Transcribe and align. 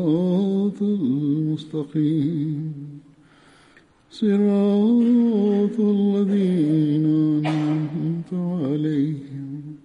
الصراط 0.00 0.80
المستقيم 0.82 2.72
صراط 4.10 5.76
الذين 5.80 7.06
أنعمت 7.46 8.32
عليهم. 8.32 9.76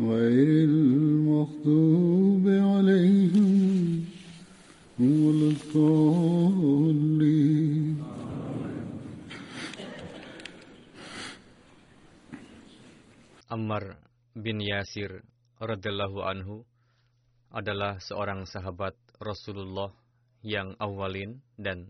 غير 0.00 0.48
المغضوب 0.68 2.48
عليهم 2.48 4.04
ولا 5.00 5.48
الضالين. 5.52 7.04
Ammar 13.54 13.84
bin 14.34 14.58
Yasir 14.58 15.22
radhiyallahu 15.62 16.26
anhu 16.26 16.66
adalah 17.54 18.02
seorang 18.02 18.50
sahabat 18.50 18.98
Rasulullah 19.22 19.94
yang 20.42 20.74
awalin 20.82 21.38
dan 21.54 21.86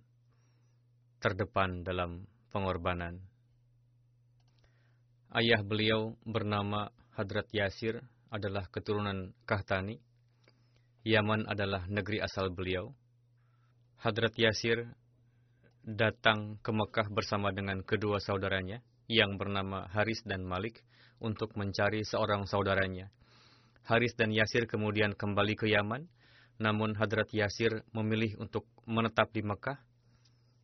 terdepan 1.24 1.80
dalam 1.80 2.28
pengorbanan. 2.52 3.16
Ayah 5.32 5.64
beliau 5.64 6.20
bernama 6.22 6.92
Hadrat 7.16 7.48
Yasir 7.50 8.04
adalah 8.28 8.68
keturunan 8.68 9.32
Kahtani. 9.48 9.98
Yaman 11.02 11.48
adalah 11.48 11.88
negeri 11.88 12.20
asal 12.20 12.52
beliau. 12.52 12.92
Hadrat 14.04 14.36
Yasir 14.36 14.84
datang 15.80 16.60
ke 16.60 16.70
Mekah 16.76 17.08
bersama 17.08 17.50
dengan 17.56 17.80
kedua 17.80 18.20
saudaranya 18.20 18.84
yang 19.08 19.40
bernama 19.40 19.88
Haris 19.96 20.20
dan 20.28 20.44
Malik 20.44 20.84
untuk 21.24 21.56
mencari 21.56 22.04
seorang 22.04 22.44
saudaranya. 22.44 23.08
Haris 23.84 24.16
dan 24.16 24.32
Yasir 24.32 24.64
kemudian 24.64 25.12
kembali 25.12 25.60
ke 25.60 25.68
Yaman, 25.68 26.08
namun 26.56 26.96
Hadrat 26.96 27.28
Yasir 27.36 27.84
memilih 27.92 28.40
untuk 28.40 28.64
menetap 28.88 29.28
di 29.36 29.44
Mekah 29.44 29.76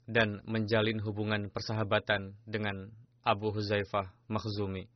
dan 0.08 0.40
menjalin 0.48 0.98
hubungan 1.04 1.52
persahabatan 1.52 2.34
dengan 2.48 2.90
Abu 3.20 3.52
Huzaifah 3.52 4.10
Makhzumi. 4.26 4.88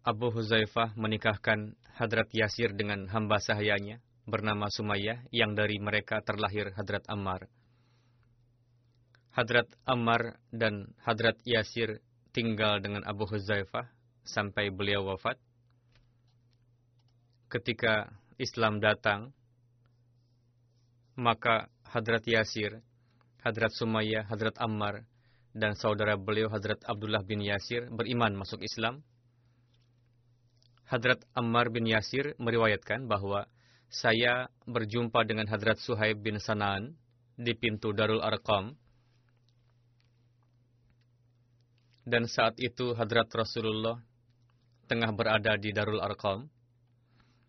Abu 0.00 0.32
Huzaifah 0.32 0.96
menikahkan 0.96 1.76
Hadrat 2.00 2.32
Yasir 2.32 2.72
dengan 2.72 3.04
hamba 3.12 3.36
sahayanya 3.42 4.00
bernama 4.24 4.72
Sumayyah 4.72 5.28
yang 5.28 5.52
dari 5.52 5.76
mereka 5.76 6.24
terlahir 6.24 6.72
Hadrat 6.72 7.04
Ammar. 7.10 7.52
Hadrat 9.36 9.68
Ammar 9.84 10.40
dan 10.48 10.96
Hadrat 11.04 11.36
Yasir 11.44 12.00
tinggal 12.32 12.80
dengan 12.80 13.04
Abu 13.04 13.28
Huzaifah 13.28 13.88
sampai 14.24 14.72
beliau 14.72 15.04
wafat. 15.08 15.36
Ketika 17.48 18.12
Islam 18.36 18.76
datang, 18.76 19.32
maka 21.16 21.72
Hadrat 21.88 22.28
Yasir, 22.28 22.84
Hadrat 23.40 23.72
Sumayyah, 23.72 24.28
Hadrat 24.28 24.60
Ammar, 24.60 25.08
dan 25.56 25.72
saudara 25.74 26.20
beliau 26.20 26.52
Hadrat 26.52 26.84
Abdullah 26.84 27.24
bin 27.24 27.40
Yasir 27.40 27.88
beriman 27.88 28.36
masuk 28.36 28.60
Islam. 28.60 29.00
Hadrat 30.84 31.24
Ammar 31.32 31.72
bin 31.72 31.88
Yasir 31.88 32.36
meriwayatkan 32.36 33.08
bahwa 33.08 33.48
saya 33.88 34.52
berjumpa 34.68 35.24
dengan 35.24 35.48
Hadrat 35.48 35.80
Suhaib 35.80 36.20
bin 36.20 36.36
Sanaan 36.36 36.96
di 37.36 37.56
pintu 37.56 37.96
Darul 37.96 38.20
Arqam. 38.20 38.76
Dan 42.04 42.28
saat 42.28 42.56
itu 42.60 42.92
Hadrat 42.92 43.28
Rasulullah 43.32 44.00
tengah 44.88 45.12
berada 45.12 45.56
di 45.56 45.72
Darul 45.72 46.00
Arqam. 46.00 46.48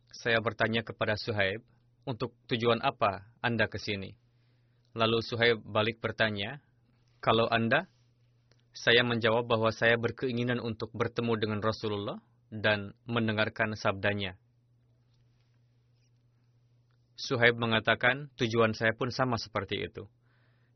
Saya 0.09 0.41
bertanya 0.41 0.81
kepada 0.81 1.13
Suhaib, 1.15 1.61
untuk 2.09 2.33
tujuan 2.49 2.81
apa 2.81 3.29
Anda 3.45 3.69
ke 3.69 3.77
sini? 3.77 4.17
Lalu 4.97 5.21
Suhaib 5.21 5.61
balik 5.61 6.01
bertanya, 6.01 6.57
kalau 7.21 7.45
Anda? 7.45 7.85
Saya 8.73 9.01
menjawab 9.05 9.49
bahwa 9.49 9.73
saya 9.73 9.97
berkeinginan 9.97 10.61
untuk 10.61 10.93
bertemu 10.93 11.33
dengan 11.37 11.59
Rasulullah 11.59 12.21
dan 12.49 12.93
mendengarkan 13.05 13.77
sabdanya. 13.77 14.37
Suhaib 17.19 17.59
mengatakan, 17.59 18.31
tujuan 18.39 18.71
saya 18.71 18.95
pun 18.95 19.11
sama 19.11 19.35
seperti 19.35 19.83
itu. 19.83 20.07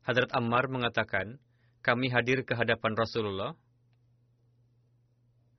Hadrat 0.04 0.28
Ammar 0.36 0.68
mengatakan, 0.68 1.40
kami 1.80 2.12
hadir 2.12 2.44
ke 2.44 2.52
hadapan 2.52 2.92
Rasulullah, 2.92 3.56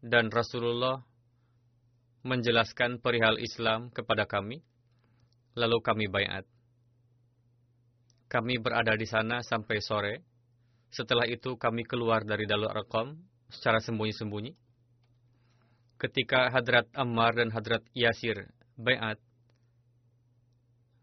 dan 0.05 0.29
Rasulullah 0.29 1.01
menjelaskan 2.25 2.97
perihal 2.97 3.37
Islam 3.37 3.93
kepada 3.93 4.25
kami, 4.25 4.65
lalu 5.53 5.77
kami 5.85 6.09
bayat. 6.09 6.41
Kami 8.25 8.57
berada 8.57 8.97
di 8.97 9.05
sana 9.05 9.45
sampai 9.45 9.77
sore. 9.77 10.25
Setelah 10.89 11.29
itu 11.29 11.53
kami 11.53 11.85
keluar 11.85 12.25
dari 12.25 12.49
Dalul 12.49 12.73
Arqam 12.73 13.13
secara 13.53 13.77
sembunyi-sembunyi. 13.77 14.57
Ketika 16.01 16.49
Hadrat 16.49 16.89
Ammar 16.97 17.37
dan 17.37 17.53
Hadrat 17.53 17.85
Yasir 17.93 18.49
bayat, 18.73 19.21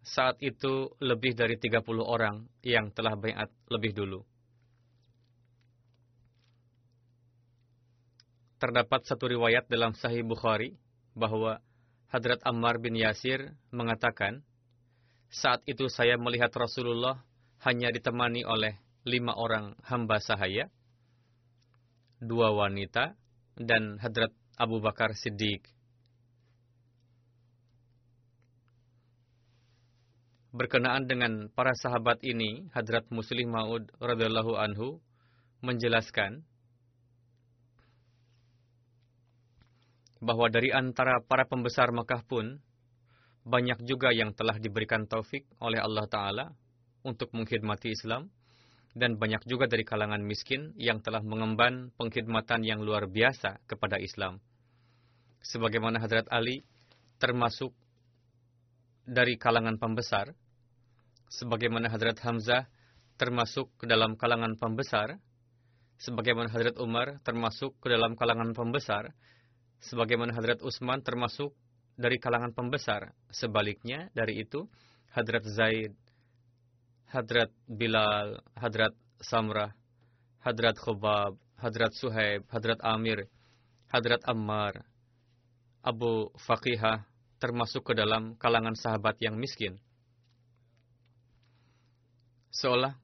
saat 0.03 0.35
itu 0.43 0.91
lebih 0.99 1.39
dari 1.39 1.55
30 1.55 1.87
orang 2.03 2.51
yang 2.67 2.91
telah 2.91 3.15
bayat 3.15 3.47
lebih 3.71 3.95
dulu. 3.95 4.27
Terdapat 8.59 9.07
satu 9.07 9.31
riwayat 9.31 9.71
dalam 9.71 9.95
Sahih 9.95 10.27
Bukhari 10.27 10.82
bahwa 11.13 11.61
Hadrat 12.13 12.45
Ammar 12.45 12.77
bin 12.77 12.93
Yasir 12.93 13.57
mengatakan, 13.73 14.45
saat 15.33 15.65
itu 15.65 15.89
saya 15.89 16.21
melihat 16.21 16.53
Rasulullah 16.53 17.25
hanya 17.65 17.89
ditemani 17.89 18.45
oleh 18.45 18.77
lima 19.09 19.33
orang 19.33 19.73
hamba 19.89 20.21
sahaya, 20.21 20.69
dua 22.21 22.53
wanita, 22.53 23.17
dan 23.57 23.97
Hadrat 23.97 24.33
Abu 24.61 24.79
Bakar 24.85 25.17
Siddiq. 25.17 25.65
Berkenaan 30.53 31.09
dengan 31.09 31.49
para 31.49 31.73
sahabat 31.73 32.21
ini, 32.21 32.69
Hadrat 32.77 33.09
Muslim 33.09 33.57
Maud 33.57 33.89
radhiyallahu 33.97 34.53
anhu 34.61 35.01
menjelaskan 35.65 36.45
bahwa 40.23 40.47
dari 40.47 40.71
antara 40.71 41.19
para 41.19 41.45
pembesar 41.51 41.91
Mekah 41.91 42.23
pun 42.23 42.63
banyak 43.43 43.83
juga 43.83 44.15
yang 44.15 44.31
telah 44.31 44.55
diberikan 44.63 45.11
taufik 45.11 45.51
oleh 45.59 45.83
Allah 45.83 46.07
Ta'ala 46.07 46.47
untuk 47.03 47.35
mengkhidmati 47.35 47.91
Islam 47.91 48.31
Dan 48.93 49.17
banyak 49.17 49.49
juga 49.49 49.65
dari 49.65 49.89
kalangan 49.89 50.21
miskin 50.21 50.77
yang 50.77 51.01
telah 51.01 51.25
mengemban 51.25 51.89
pengkhidmatan 51.97 52.61
yang 52.61 52.85
luar 52.85 53.09
biasa 53.09 53.65
kepada 53.65 53.97
Islam. 53.97 54.37
Sebagaimana 55.41 55.97
Hadrat 55.97 56.29
Ali 56.29 56.61
termasuk 57.17 57.73
dari 59.09 59.41
kalangan 59.41 59.81
pembesar, 59.81 60.37
sebagaimana 61.33 61.89
Hadrat 61.89 62.21
Hamzah 62.21 62.69
termasuk 63.17 63.73
ke 63.81 63.89
dalam 63.89 64.13
kalangan 64.21 64.61
pembesar, 64.61 65.17
sebagaimana 65.97 66.53
Hadrat 66.53 66.77
Umar 66.77 67.17
termasuk 67.25 67.73
ke 67.81 67.89
dalam 67.89 68.13
kalangan 68.13 68.53
pembesar, 68.53 69.17
sebagaimana 69.83 70.31
Hadrat 70.33 70.63
Utsman 70.63 71.03
termasuk 71.03 71.51
dari 71.99 72.17
kalangan 72.23 72.55
pembesar. 72.55 73.13
Sebaliknya 73.29 74.09
dari 74.15 74.47
itu, 74.47 74.65
Hadrat 75.13 75.45
Zaid, 75.45 75.93
Hadrat 77.11 77.51
Bilal, 77.67 78.41
Hadrat 78.57 78.95
Samrah, 79.21 79.75
Hadrat 80.41 80.79
Khubab, 80.79 81.37
Hadrat 81.61 81.93
Suhaib, 81.93 82.47
Hadrat 82.49 82.81
Amir, 82.81 83.29
Hadrat 83.93 84.25
Ammar, 84.25 84.87
Abu 85.85 86.33
Faqihah, 86.41 87.05
termasuk 87.43 87.91
ke 87.91 87.99
dalam 87.99 88.39
kalangan 88.39 88.79
sahabat 88.79 89.19
yang 89.19 89.35
miskin 89.35 89.83
seolah 92.53 92.95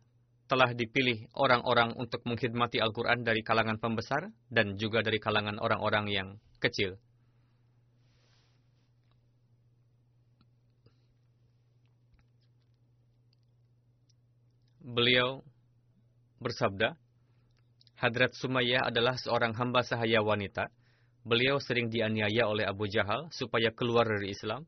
telah 0.48 0.72
dipilih 0.72 1.28
orang-orang 1.36 1.92
untuk 2.00 2.24
mengkhidmati 2.24 2.80
Al-Quran 2.80 3.20
dari 3.20 3.44
kalangan 3.44 3.76
pembesar 3.76 4.32
dan 4.48 4.80
juga 4.80 5.04
dari 5.04 5.20
kalangan 5.20 5.60
orang-orang 5.60 6.08
yang 6.08 6.28
kecil. 6.56 6.96
Beliau 14.80 15.44
bersabda, 16.40 16.96
Hadrat 18.00 18.32
Sumayyah 18.32 18.88
adalah 18.88 19.20
seorang 19.20 19.52
hamba 19.52 19.84
sahaya 19.84 20.24
wanita. 20.24 20.72
Beliau 21.28 21.60
sering 21.60 21.92
dianiaya 21.92 22.48
oleh 22.48 22.64
Abu 22.64 22.88
Jahal 22.88 23.28
supaya 23.28 23.68
keluar 23.68 24.08
dari 24.08 24.32
Islam. 24.32 24.64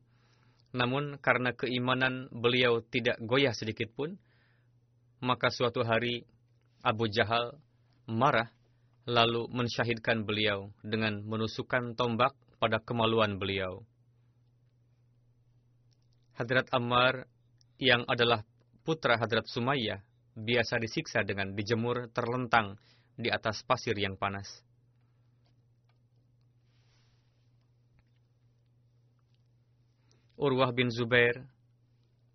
Namun 0.77 1.17
karena 1.25 1.57
keimanan 1.57 2.29
beliau 2.29 2.85
tidak 2.85 3.17
goyah 3.25 3.57
sedikit 3.57 3.89
pun, 3.97 4.21
maka 5.21 5.53
suatu 5.53 5.85
hari 5.85 6.25
Abu 6.81 7.09
Jahal 7.13 7.61
marah 8.09 8.49
lalu 9.05 9.49
mensyahidkan 9.53 10.25
beliau 10.25 10.73
dengan 10.81 11.21
menusukkan 11.25 11.93
tombak 11.93 12.33
pada 12.57 12.81
kemaluan 12.81 13.37
beliau. 13.37 13.85
Hadrat 16.41 16.73
Ammar 16.73 17.29
yang 17.77 18.05
adalah 18.09 18.45
putra 18.81 19.21
Hadrat 19.21 19.45
Sumayyah 19.45 20.01
biasa 20.41 20.81
disiksa 20.81 21.21
dengan 21.21 21.53
dijemur 21.53 22.09
terlentang 22.17 22.81
di 23.21 23.29
atas 23.29 23.61
pasir 23.61 23.93
yang 24.01 24.17
panas. 24.17 24.49
Urwah 30.41 30.73
bin 30.73 30.89
Zubair 30.89 31.45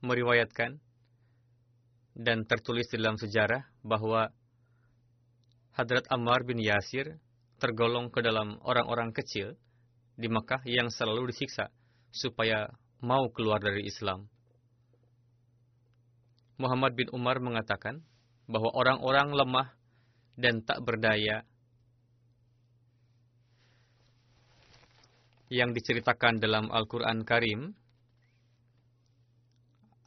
meriwayatkan 0.06 0.78
dan 2.16 2.48
tertulis 2.48 2.88
di 2.88 2.96
dalam 2.96 3.20
sejarah 3.20 3.68
bahwa 3.84 4.32
Hadrat 5.76 6.08
Ammar 6.08 6.48
bin 6.48 6.64
Yasir 6.64 7.20
tergolong 7.60 8.08
ke 8.08 8.24
dalam 8.24 8.56
orang-orang 8.64 9.12
kecil 9.12 9.60
di 10.16 10.32
Makkah 10.32 10.64
yang 10.64 10.88
selalu 10.88 11.36
disiksa 11.36 11.68
supaya 12.16 12.72
mau 13.04 13.28
keluar 13.36 13.60
dari 13.60 13.84
Islam. 13.84 14.32
Muhammad 16.56 16.96
bin 16.96 17.12
Umar 17.12 17.44
mengatakan 17.44 18.00
bahwa 18.48 18.72
orang-orang 18.72 19.36
lemah 19.36 19.68
dan 20.40 20.64
tak 20.64 20.80
berdaya 20.88 21.44
yang 25.52 25.76
diceritakan 25.76 26.40
dalam 26.40 26.72
Al-Quran 26.72 27.28
Karim 27.28 27.76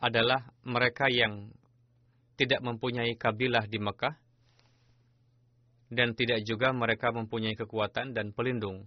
adalah 0.00 0.48
mereka 0.64 1.12
yang 1.12 1.52
tidak 2.38 2.62
mempunyai 2.62 3.18
kabilah 3.18 3.66
di 3.66 3.82
Mekah 3.82 4.14
dan 5.90 6.14
tidak 6.14 6.46
juga 6.46 6.70
mereka 6.70 7.10
mempunyai 7.10 7.58
kekuatan 7.58 8.14
dan 8.14 8.30
pelindung. 8.30 8.86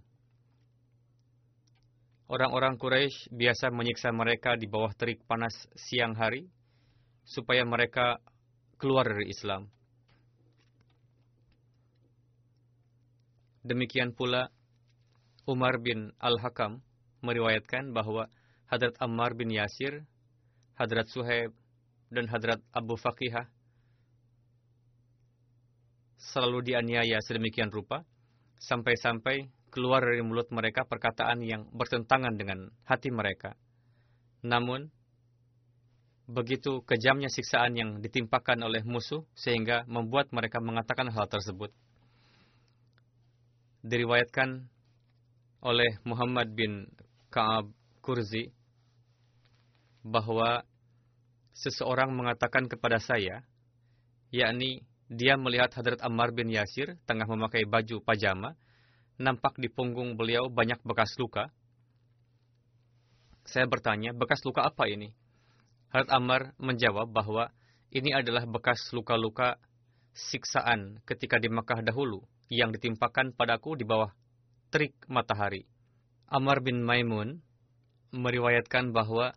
Orang-orang 2.32 2.80
Quraisy 2.80 3.28
biasa 3.28 3.68
menyiksa 3.68 4.08
mereka 4.08 4.56
di 4.56 4.64
bawah 4.64 4.96
terik 4.96 5.20
panas 5.28 5.52
siang 5.76 6.16
hari 6.16 6.48
supaya 7.28 7.60
mereka 7.68 8.16
keluar 8.80 9.04
dari 9.04 9.28
Islam. 9.28 9.68
Demikian 13.62 14.16
pula 14.16 14.48
Umar 15.44 15.76
bin 15.78 16.10
Al-Hakam 16.18 16.80
meriwayatkan 17.20 17.92
bahwa 17.92 18.26
Hadrat 18.66 18.96
Ammar 18.98 19.36
bin 19.36 19.52
Yasir, 19.52 20.02
Hadrat 20.74 21.06
Suhaib, 21.12 21.52
dan 22.12 22.28
Hadrat 22.28 22.60
Abu 22.76 23.00
Faqihah 23.00 23.48
selalu 26.22 26.70
dianiaya 26.70 27.18
sedemikian 27.18 27.72
rupa, 27.72 28.06
sampai-sampai 28.62 29.50
keluar 29.74 30.04
dari 30.04 30.22
mulut 30.22 30.46
mereka 30.54 30.86
perkataan 30.86 31.42
yang 31.42 31.66
bertentangan 31.74 32.36
dengan 32.38 32.70
hati 32.86 33.10
mereka. 33.10 33.58
Namun, 34.46 34.92
begitu 36.30 36.84
kejamnya 36.86 37.26
siksaan 37.26 37.74
yang 37.74 37.90
ditimpakan 37.98 38.62
oleh 38.62 38.86
musuh 38.86 39.26
sehingga 39.34 39.82
membuat 39.90 40.30
mereka 40.30 40.62
mengatakan 40.62 41.10
hal 41.10 41.26
tersebut. 41.26 41.74
Diriwayatkan 43.82 44.70
oleh 45.66 45.98
Muhammad 46.06 46.54
bin 46.54 46.86
Ka'ab 47.34 47.66
Kurzi 47.98 48.54
bahwa 50.06 50.62
seseorang 51.52 52.12
mengatakan 52.12 52.68
kepada 52.68 52.98
saya, 52.98 53.44
yakni 54.32 54.84
dia 55.12 55.36
melihat 55.36 55.72
Hadrat 55.76 56.00
Ammar 56.00 56.32
bin 56.32 56.48
Yasir 56.48 56.96
tengah 57.04 57.28
memakai 57.28 57.68
baju 57.68 58.00
pajama, 58.00 58.56
nampak 59.20 59.60
di 59.60 59.68
punggung 59.68 60.16
beliau 60.16 60.48
banyak 60.48 60.80
bekas 60.82 61.12
luka. 61.20 61.52
Saya 63.44 63.68
bertanya, 63.68 64.16
bekas 64.16 64.40
luka 64.46 64.64
apa 64.64 64.88
ini? 64.88 65.12
Hadrat 65.92 66.10
Ammar 66.10 66.42
menjawab 66.56 67.12
bahwa 67.12 67.52
ini 67.92 68.16
adalah 68.16 68.48
bekas 68.48 68.80
luka-luka 68.96 69.60
siksaan 70.16 71.04
ketika 71.04 71.36
di 71.36 71.52
Makkah 71.52 71.84
dahulu 71.84 72.24
yang 72.48 72.72
ditimpakan 72.72 73.36
padaku 73.36 73.76
di 73.76 73.84
bawah 73.84 74.12
terik 74.72 74.96
matahari. 75.08 75.68
Ammar 76.32 76.64
bin 76.64 76.80
Maimun 76.80 77.44
meriwayatkan 78.12 78.96
bahwa 78.96 79.36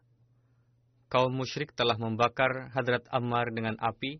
kaum 1.09 1.33
musyrik 1.33 1.71
telah 1.77 1.95
membakar 1.95 2.73
Hadrat 2.73 3.05
Ammar 3.13 3.53
dengan 3.53 3.77
api. 3.77 4.19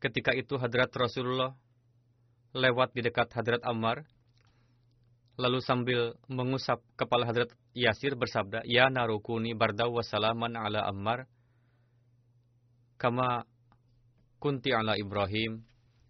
Ketika 0.00 0.36
itu 0.36 0.60
Hadrat 0.60 0.92
Rasulullah 0.92 1.56
lewat 2.52 2.92
di 2.92 3.00
dekat 3.04 3.32
Hadrat 3.32 3.64
Ammar, 3.64 4.04
lalu 5.36 5.60
sambil 5.64 6.16
mengusap 6.28 6.80
kepala 6.96 7.28
Hadrat 7.28 7.52
Yasir 7.76 8.16
bersabda, 8.16 8.64
Ya 8.64 8.88
narukuni 8.88 9.52
bardaw 9.52 9.92
wassalaman 9.92 10.56
ala 10.56 10.84
Ammar, 10.88 11.28
kama 12.96 13.44
kunti 14.40 14.72
ala 14.72 14.96
Ibrahim, 14.96 15.64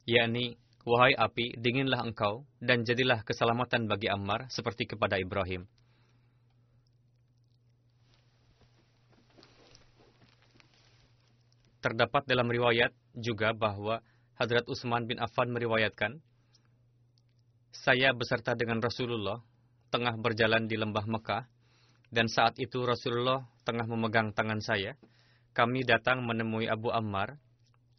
yakni, 0.06 0.58
wahai 0.86 1.14
api, 1.18 1.58
dinginlah 1.58 2.06
engkau, 2.06 2.46
dan 2.62 2.86
jadilah 2.86 3.26
keselamatan 3.26 3.90
bagi 3.90 4.06
Ammar 4.06 4.46
seperti 4.50 4.86
kepada 4.86 5.18
Ibrahim. 5.18 5.66
Terdapat 11.86 12.26
dalam 12.26 12.50
riwayat 12.50 12.90
juga 13.14 13.54
bahwa 13.54 14.02
Hadrat 14.34 14.66
Utsman 14.66 15.06
bin 15.06 15.22
Affan 15.22 15.54
meriwayatkan, 15.54 16.18
saya 17.70 18.10
beserta 18.10 18.58
dengan 18.58 18.82
Rasulullah 18.82 19.38
tengah 19.94 20.18
berjalan 20.18 20.66
di 20.66 20.74
lembah 20.74 21.06
Mekah, 21.06 21.46
dan 22.10 22.26
saat 22.26 22.58
itu 22.58 22.82
Rasulullah 22.82 23.46
tengah 23.62 23.86
memegang 23.86 24.34
tangan 24.34 24.58
saya. 24.58 24.98
Kami 25.54 25.86
datang 25.86 26.26
menemui 26.26 26.66
Abu 26.66 26.90
Ammar, 26.90 27.38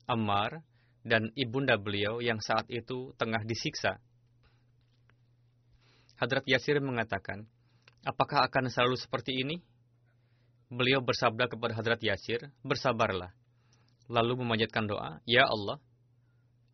Ammar, 0.03 0.67
dan 1.07 1.31
ibunda 1.39 1.79
beliau 1.79 2.19
yang 2.19 2.43
saat 2.43 2.67
itu 2.67 3.15
tengah 3.15 3.39
disiksa. 3.47 4.03
Hadrat 6.19 6.43
Yasir 6.43 6.83
mengatakan, 6.83 7.47
apakah 8.03 8.51
akan 8.51 8.67
selalu 8.67 8.99
seperti 8.99 9.47
ini? 9.47 9.63
Beliau 10.67 10.99
bersabda 10.99 11.47
kepada 11.47 11.71
Hadrat 11.71 12.03
Yasir, 12.03 12.51
bersabarlah 12.67 13.31
lalu 14.07 14.39
memanjatkan 14.43 14.87
doa, 14.87 15.19
Ya 15.27 15.47
Allah, 15.47 15.79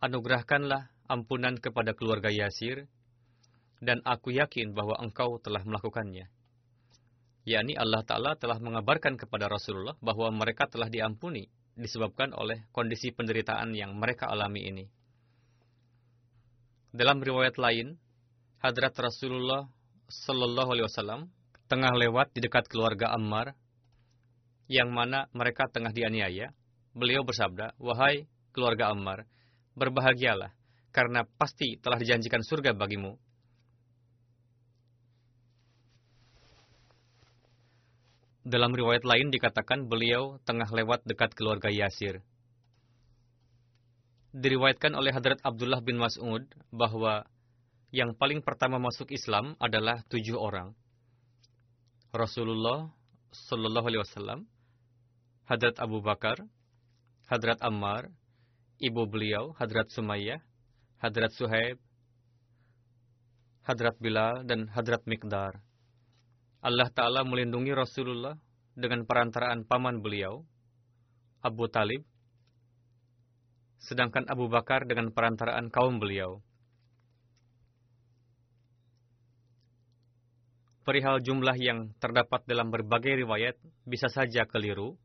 anugerahkanlah 0.01 0.89
ampunan 1.09 1.57
kepada 1.57 1.93
keluarga 1.97 2.29
Yasir, 2.29 2.85
dan 3.83 3.99
aku 4.07 4.31
yakin 4.31 4.71
bahwa 4.71 4.95
engkau 5.01 5.37
telah 5.43 5.61
melakukannya. 5.67 6.31
yakni 7.43 7.75
Allah 7.75 8.07
Ta'ala 8.07 8.39
telah 8.39 8.55
mengabarkan 8.63 9.19
kepada 9.19 9.51
Rasulullah 9.51 9.99
bahwa 9.99 10.31
mereka 10.31 10.63
telah 10.71 10.87
diampuni 10.87 11.51
disebabkan 11.75 12.31
oleh 12.31 12.63
kondisi 12.71 13.11
penderitaan 13.11 13.75
yang 13.75 13.97
mereka 13.99 14.31
alami 14.31 14.63
ini. 14.69 14.85
Dalam 16.93 17.19
riwayat 17.19 17.57
lain, 17.57 17.97
Hadrat 18.61 18.95
Rasulullah 18.95 19.67
Sallallahu 20.07 20.69
Alaihi 20.71 20.87
Wasallam 20.87 21.21
tengah 21.67 21.91
lewat 21.97 22.31
di 22.37 22.45
dekat 22.45 22.69
keluarga 22.69 23.11
Ammar, 23.11 23.57
yang 24.69 24.93
mana 24.93 25.27
mereka 25.33 25.67
tengah 25.67 25.91
dianiaya. 25.91 26.53
Beliau 26.93 27.25
bersabda, 27.25 27.73
wahai 27.81 28.29
keluarga 28.53 28.93
Ammar, 28.93 29.25
berbahagialah, 29.73 30.53
karena 30.93 31.25
pasti 31.25 31.81
telah 31.81 31.97
dijanjikan 31.97 32.45
surga 32.45 32.77
bagimu. 32.77 33.17
Dalam 38.45 38.75
riwayat 38.75 39.07
lain 39.07 39.33
dikatakan 39.33 39.89
beliau 39.89 40.37
tengah 40.43 40.67
lewat 40.69 41.01
dekat 41.07 41.33
keluarga 41.33 41.71
Yasir. 41.71 42.21
Diriwayatkan 44.35 44.93
oleh 44.93 45.15
Hadrat 45.15 45.39
Abdullah 45.41 45.79
bin 45.79 45.97
Mas'ud 45.97 46.43
bahwa 46.69 47.23
yang 47.93 48.13
paling 48.17 48.43
pertama 48.43 48.81
masuk 48.81 49.09
Islam 49.15 49.55
adalah 49.63 50.03
tujuh 50.11 50.35
orang. 50.35 50.75
Rasulullah 52.13 52.91
Sallallahu 53.33 53.85
Alaihi 53.89 54.01
Wasallam, 54.05 54.39
Hadrat 55.49 55.79
Abu 55.81 56.03
Bakar, 56.03 56.41
Hadrat 57.23 57.59
Ammar, 57.63 58.11
ibu 58.83 59.07
beliau 59.07 59.55
Hadrat 59.55 59.87
Sumayyah, 59.91 60.43
Hadrat 60.99 61.31
Suhaib, 61.31 61.79
Hadrat 63.63 63.95
Bilal, 63.99 64.43
dan 64.43 64.67
Hadrat 64.67 65.07
Mikdar. 65.07 65.63
Allah 66.63 66.87
Ta'ala 66.91 67.23
melindungi 67.23 67.71
Rasulullah 67.71 68.35
dengan 68.75 69.07
perantaraan 69.07 69.63
paman 69.63 70.03
beliau, 70.03 70.43
Abu 71.43 71.67
Talib, 71.71 72.03
sedangkan 73.83 74.27
Abu 74.31 74.47
Bakar 74.47 74.87
dengan 74.87 75.11
perantaraan 75.11 75.67
kaum 75.67 75.99
beliau. 75.99 76.39
Perihal 80.83 81.23
jumlah 81.23 81.55
yang 81.55 81.95
terdapat 82.03 82.43
dalam 82.43 82.67
berbagai 82.67 83.23
riwayat 83.23 83.55
bisa 83.87 84.11
saja 84.11 84.43
keliru, 84.43 84.99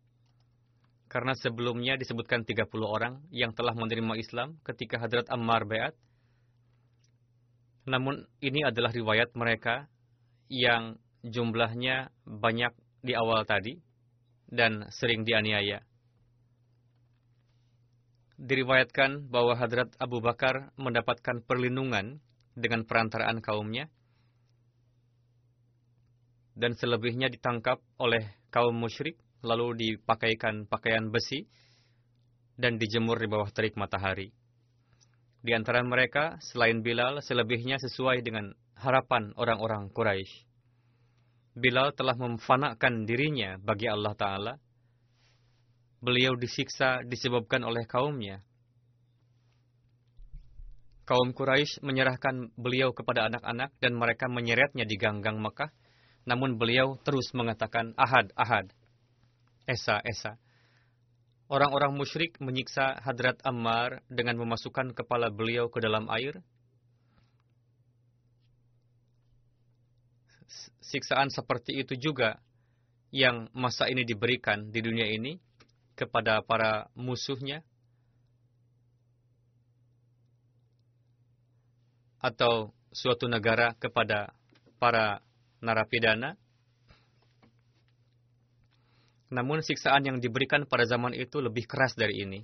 karena 1.09 1.33
sebelumnya 1.33 1.97
disebutkan 1.97 2.45
30 2.45 2.69
orang 2.85 3.25
yang 3.33 3.57
telah 3.57 3.73
menerima 3.73 4.15
Islam 4.21 4.61
ketika 4.61 5.01
Hadrat 5.01 5.27
Ammar 5.33 5.65
Bayat. 5.65 5.97
Namun 7.89 8.29
ini 8.45 8.61
adalah 8.69 8.93
riwayat 8.93 9.33
mereka 9.33 9.89
yang 10.53 11.01
jumlahnya 11.25 12.13
banyak 12.29 12.77
di 13.01 13.17
awal 13.17 13.49
tadi 13.49 13.81
dan 14.53 14.85
sering 14.93 15.25
dianiaya. 15.25 15.81
Diriwayatkan 18.39 19.33
bahwa 19.33 19.57
Hadrat 19.57 19.97
Abu 19.97 20.21
Bakar 20.21 20.71
mendapatkan 20.77 21.43
perlindungan 21.43 22.21
dengan 22.55 22.85
perantaraan 22.85 23.41
kaumnya 23.41 23.89
dan 26.59 26.75
selebihnya 26.77 27.33
ditangkap 27.33 27.81
oleh 27.99 28.23
kaum 28.51 28.75
musyrik 28.75 29.19
lalu 29.43 29.75
dipakaikan 29.77 30.67
pakaian 30.67 31.11
besi 31.11 31.47
dan 32.59 32.77
dijemur 32.77 33.19
di 33.23 33.31
bawah 33.31 33.49
terik 33.55 33.79
matahari. 33.79 34.35
Di 35.39 35.55
antara 35.55 35.79
mereka, 35.87 36.43
selain 36.43 36.83
Bilal, 36.83 37.23
selebihnya 37.23 37.79
sesuai 37.79 38.27
dengan 38.27 38.51
harapan 38.75 39.31
orang-orang 39.39 39.87
Quraisy. 39.95 40.47
Bilal 41.59 41.95
telah 41.95 42.19
memfanakan 42.19 43.07
dirinya 43.07 43.59
bagi 43.59 43.87
Allah 43.87 44.15
Ta'ala. 44.19 44.55
Beliau 45.99 46.35
disiksa 46.39 47.03
disebabkan 47.07 47.67
oleh 47.67 47.87
kaumnya. 47.87 48.43
Kaum 51.07 51.35
Quraisy 51.35 51.83
menyerahkan 51.83 52.55
beliau 52.55 52.95
kepada 52.95 53.31
anak-anak 53.31 53.75
dan 53.79 53.95
mereka 53.95 54.27
menyeretnya 54.31 54.87
di 54.87 54.99
ganggang 54.99 55.39
Mekah. 55.39 55.71
Namun 56.27 56.59
beliau 56.61 56.99
terus 57.01 57.33
mengatakan, 57.33 57.97
Ahad, 57.97 58.31
Ahad, 58.37 58.71
Esa, 59.69 60.01
Esa. 60.01 60.41
Orang-orang 61.53 61.93
musyrik 61.93 62.41
menyiksa 62.41 63.05
Hadrat 63.05 63.41
Ammar 63.45 64.01
dengan 64.09 64.41
memasukkan 64.41 64.97
kepala 64.97 65.29
beliau 65.29 65.69
ke 65.69 65.81
dalam 65.85 66.09
air 66.09 66.41
siksaan 70.89 71.29
seperti 71.29 71.77
itu 71.85 72.01
juga 72.01 72.41
yang 73.13 73.49
masa 73.53 73.89
ini 73.89 74.05
diberikan 74.05 74.73
di 74.73 74.81
dunia 74.81 75.09
ini 75.09 75.37
kepada 75.93 76.41
para 76.45 76.89
musuhnya 76.97 77.61
atau 82.19 82.73
suatu 82.93 83.29
negara 83.31 83.77
kepada 83.79 84.33
para 84.81 85.21
narapidana. 85.63 86.35
Namun 89.29 89.61
siksaan 89.61 90.09
yang 90.09 90.19
diberikan 90.19 90.65
pada 90.65 90.89
zaman 90.89 91.13
itu 91.13 91.41
lebih 91.43 91.69
keras 91.69 91.93
dari 91.93 92.25
ini. 92.25 92.41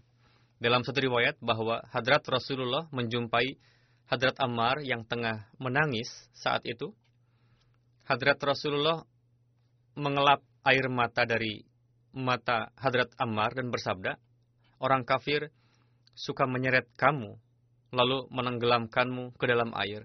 Dalam 0.61 0.85
satu 0.85 1.01
riwayat 1.01 1.41
bahwa 1.41 1.81
Hadrat 1.93 2.25
Rasulullah 2.29 2.89
menjumpai 2.93 3.57
Hadrat 4.09 4.37
Ammar 4.37 4.85
yang 4.85 5.03
tengah 5.09 5.49
menangis 5.57 6.09
saat 6.37 6.63
itu 6.69 6.93
Hadrat 8.05 8.37
Rasulullah 8.45 9.01
mengelap 9.97 10.45
air 10.69 10.93
mata 10.93 11.25
dari 11.25 11.65
mata 12.13 12.69
Hadrat 12.77 13.17
Ammar 13.17 13.57
dan 13.57 13.73
bersabda, 13.73 14.21
orang 14.77 15.09
kafir 15.09 15.49
suka 16.13 16.45
menyeret 16.45 16.85
kamu, 17.01 17.41
lalu 17.97 18.29
menenggelamkanmu 18.29 19.35
ke 19.41 19.45
dalam 19.49 19.73
air, 19.73 20.05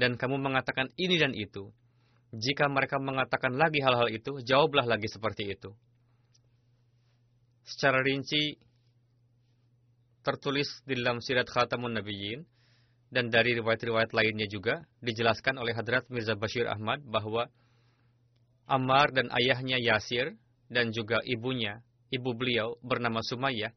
dan 0.00 0.16
kamu 0.16 0.40
mengatakan 0.40 0.88
ini 0.96 1.20
dan 1.20 1.36
itu. 1.36 1.70
Jika 2.32 2.72
mereka 2.72 2.96
mengatakan 2.98 3.54
lagi 3.54 3.84
hal-hal 3.84 4.10
itu, 4.10 4.42
jawablah 4.42 4.88
lagi 4.88 5.06
seperti 5.06 5.52
itu. 5.52 5.76
Secara 7.66 7.98
rinci, 7.98 8.54
tertulis 10.22 10.70
di 10.86 10.94
dalam 10.94 11.18
sirat 11.18 11.50
Khatamun 11.50 11.98
Nabiyyin, 11.98 12.46
dan 13.10 13.30
dari 13.30 13.54
riwayat-riwayat 13.58 14.10
lainnya 14.10 14.46
juga 14.50 14.82
dijelaskan 15.02 15.58
oleh 15.58 15.74
Hadrat 15.74 16.06
Mirza 16.10 16.34
Bashir 16.34 16.66
Ahmad 16.66 17.02
bahwa 17.06 17.46
Ammar 18.66 19.14
dan 19.14 19.30
ayahnya 19.30 19.78
Yasir 19.78 20.34
dan 20.66 20.90
juga 20.90 21.22
ibunya, 21.22 21.86
ibu 22.10 22.34
beliau 22.34 22.74
bernama 22.82 23.22
Sumayyah, 23.22 23.70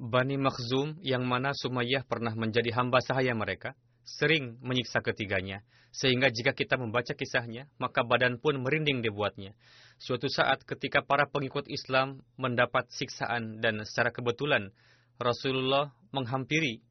Bani 0.00 0.40
Makhzum 0.40 0.96
yang 1.04 1.28
mana 1.28 1.52
Sumayyah 1.52 2.08
pernah 2.08 2.32
menjadi 2.32 2.72
hamba 2.72 3.04
sahaya 3.04 3.36
mereka, 3.36 3.76
sering 4.18 4.58
menyiksa 4.58 4.98
ketiganya, 5.06 5.62
sehingga 5.94 6.30
jika 6.30 6.50
kita 6.50 6.74
membaca 6.74 7.14
kisahnya, 7.14 7.70
maka 7.78 8.02
badan 8.02 8.42
pun 8.42 8.58
merinding 8.58 9.02
dibuatnya. 9.06 9.54
Suatu 10.02 10.26
saat 10.26 10.66
ketika 10.66 11.06
para 11.06 11.30
pengikut 11.30 11.70
Islam 11.70 12.26
mendapat 12.34 12.90
siksaan 12.90 13.62
dan 13.62 13.86
secara 13.86 14.10
kebetulan 14.10 14.74
Rasulullah 15.20 15.94
menghampiri 16.10 16.82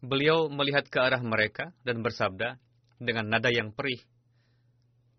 Beliau 0.00 0.48
melihat 0.48 0.88
ke 0.88 0.96
arah 0.96 1.20
mereka 1.20 1.76
dan 1.84 2.00
bersabda 2.00 2.56
dengan 2.96 3.28
nada 3.28 3.52
yang 3.52 3.68
perih, 3.76 4.00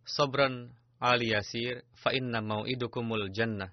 Sobran 0.02 0.74
Ali 0.98 1.38
Yasir, 1.38 1.86
fa 2.02 2.10
inna 2.18 2.42
mau'idukumul 2.42 3.30
jannah. 3.30 3.70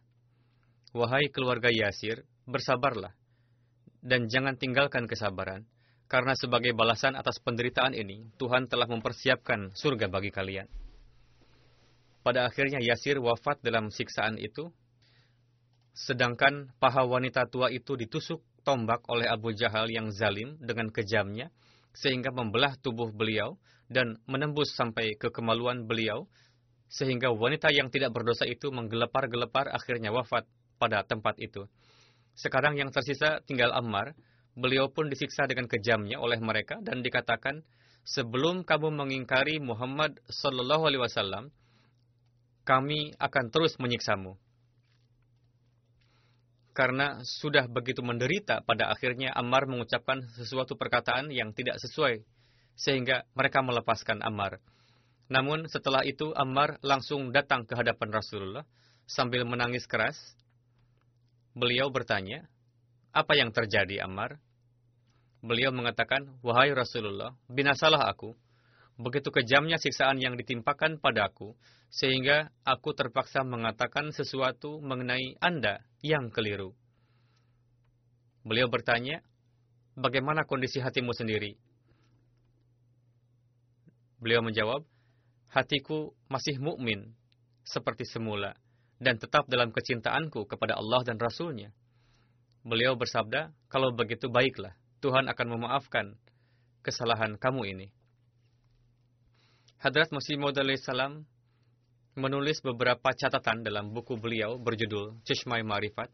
Wahai 0.92 1.33
keluarga 1.33 1.73
Yasir, 1.73 2.28
bersabarlah, 2.45 3.16
dan 4.02 4.31
jangan 4.31 4.55
tinggalkan 4.55 5.11
kesabaran, 5.11 5.67
karena 6.09 6.33
sebagai 6.33 6.73
balasan 6.73 7.14
atas 7.19 7.37
penderitaan 7.43 7.93
ini, 7.93 8.33
Tuhan 8.40 8.71
telah 8.71 8.88
mempersiapkan 8.88 9.76
surga 9.76 10.09
bagi 10.09 10.33
kalian. 10.33 10.69
Pada 12.25 12.49
akhirnya 12.49 12.81
Yasir 12.81 13.21
wafat 13.21 13.61
dalam 13.61 13.93
siksaan 13.93 14.40
itu, 14.40 14.73
sedangkan 15.93 16.73
paha 16.81 17.05
wanita 17.05 17.49
tua 17.49 17.69
itu 17.69 17.97
ditusuk 17.99 18.40
tombak 18.64 19.05
oleh 19.09 19.28
Abu 19.28 19.52
Jahal 19.57 19.88
yang 19.88 20.12
zalim 20.12 20.57
dengan 20.61 20.88
kejamnya, 20.88 21.52
sehingga 21.93 22.31
membelah 22.31 22.76
tubuh 22.81 23.11
beliau 23.11 23.57
dan 23.88 24.21
menembus 24.28 24.76
sampai 24.76 25.17
ke 25.17 25.33
kemaluan 25.33 25.88
beliau, 25.88 26.28
sehingga 26.88 27.33
wanita 27.33 27.69
yang 27.69 27.93
tidak 27.93 28.17
berdosa 28.17 28.49
itu 28.49 28.73
menggelepar-gelepar 28.73 29.69
akhirnya 29.73 30.09
wafat 30.09 30.49
pada 30.81 31.05
tempat 31.05 31.37
itu. 31.37 31.69
Sekarang 32.38 32.78
yang 32.78 32.95
tersisa 32.95 33.42
tinggal 33.42 33.75
Ammar, 33.75 34.14
beliau 34.54 34.87
pun 34.87 35.11
disiksa 35.11 35.50
dengan 35.50 35.66
kejamnya 35.66 36.23
oleh 36.23 36.38
mereka 36.38 36.78
dan 36.78 37.02
dikatakan, 37.02 37.66
sebelum 38.07 38.62
kamu 38.62 38.95
mengingkari 38.95 39.59
Muhammad 39.59 40.23
Sallallahu 40.30 40.87
Alaihi 40.87 41.02
Wasallam, 41.02 41.50
kami 42.62 43.11
akan 43.18 43.50
terus 43.50 43.75
menyiksamu 43.83 44.38
karena 46.78 47.18
sudah 47.26 47.66
begitu 47.66 48.07
menderita 48.07 48.62
pada 48.62 48.87
akhirnya 48.95 49.35
Ammar 49.35 49.66
mengucapkan 49.66 50.23
sesuatu 50.38 50.78
perkataan 50.78 51.35
yang 51.35 51.50
tidak 51.50 51.83
sesuai 51.83 52.23
sehingga 52.78 53.26
mereka 53.35 53.66
melepaskan 53.66 54.23
Ammar. 54.23 54.62
Namun 55.26 55.66
setelah 55.66 56.07
itu 56.07 56.30
Ammar 56.38 56.78
langsung 56.87 57.35
datang 57.35 57.66
ke 57.66 57.75
hadapan 57.75 58.14
Rasulullah 58.14 58.62
sambil 59.11 59.42
menangis 59.42 59.90
keras. 59.90 60.14
Beliau 61.58 61.90
bertanya, 61.90 62.46
"Apa 63.10 63.34
yang 63.34 63.50
terjadi, 63.50 64.06
Ammar?" 64.06 64.38
Beliau 65.42 65.74
mengatakan, 65.74 66.38
"Wahai 66.38 66.70
Rasulullah, 66.70 67.34
binasalah 67.50 68.06
aku. 68.06 68.38
Begitu 68.94 69.34
kejamnya 69.34 69.74
siksaan 69.74 70.22
yang 70.22 70.38
ditimpakan 70.38 71.02
padaku, 71.02 71.58
sehingga 71.90 72.54
aku 72.62 72.94
terpaksa 72.94 73.42
mengatakan 73.42 74.14
sesuatu 74.14 74.78
mengenai 74.78 75.34
Anda 75.42 75.82
yang 75.98 76.30
keliru." 76.30 76.78
Beliau 78.46 78.70
bertanya, 78.70 79.18
"Bagaimana 79.98 80.46
kondisi 80.46 80.78
hatimu 80.78 81.10
sendiri?" 81.10 81.58
Beliau 84.22 84.46
menjawab, 84.46 84.86
"Hatiku 85.50 86.14
masih 86.30 86.62
mukmin 86.62 87.18
seperti 87.66 88.06
semula 88.06 88.54
dan 88.99 89.19
tetap 89.19 89.47
dalam 89.47 89.71
kecintaanku 89.71 90.47
kepada 90.47 90.78
Allah 90.78 91.02
dan 91.07 91.17
Rasul-Nya." 91.19 91.71
Beliau 92.67 92.99
bersabda, 92.99 93.55
"Kalau 93.71 93.95
begitu 93.95 94.28
baiklah, 94.28 94.75
Tuhan 95.00 95.31
akan 95.31 95.47
memaafkan 95.59 96.19
kesalahan 96.83 97.38
kamu 97.38 97.62
ini." 97.75 97.87
Hadrat 99.78 100.11
Masih 100.11 100.35
Maud 100.43 100.59
salam 100.83 101.23
menulis 102.19 102.59
beberapa 102.67 103.14
catatan 103.14 103.62
dalam 103.62 103.95
buku 103.95 104.19
beliau 104.19 104.59
berjudul 104.59 105.23
Cishmai 105.23 105.62
Marifat 105.62 106.11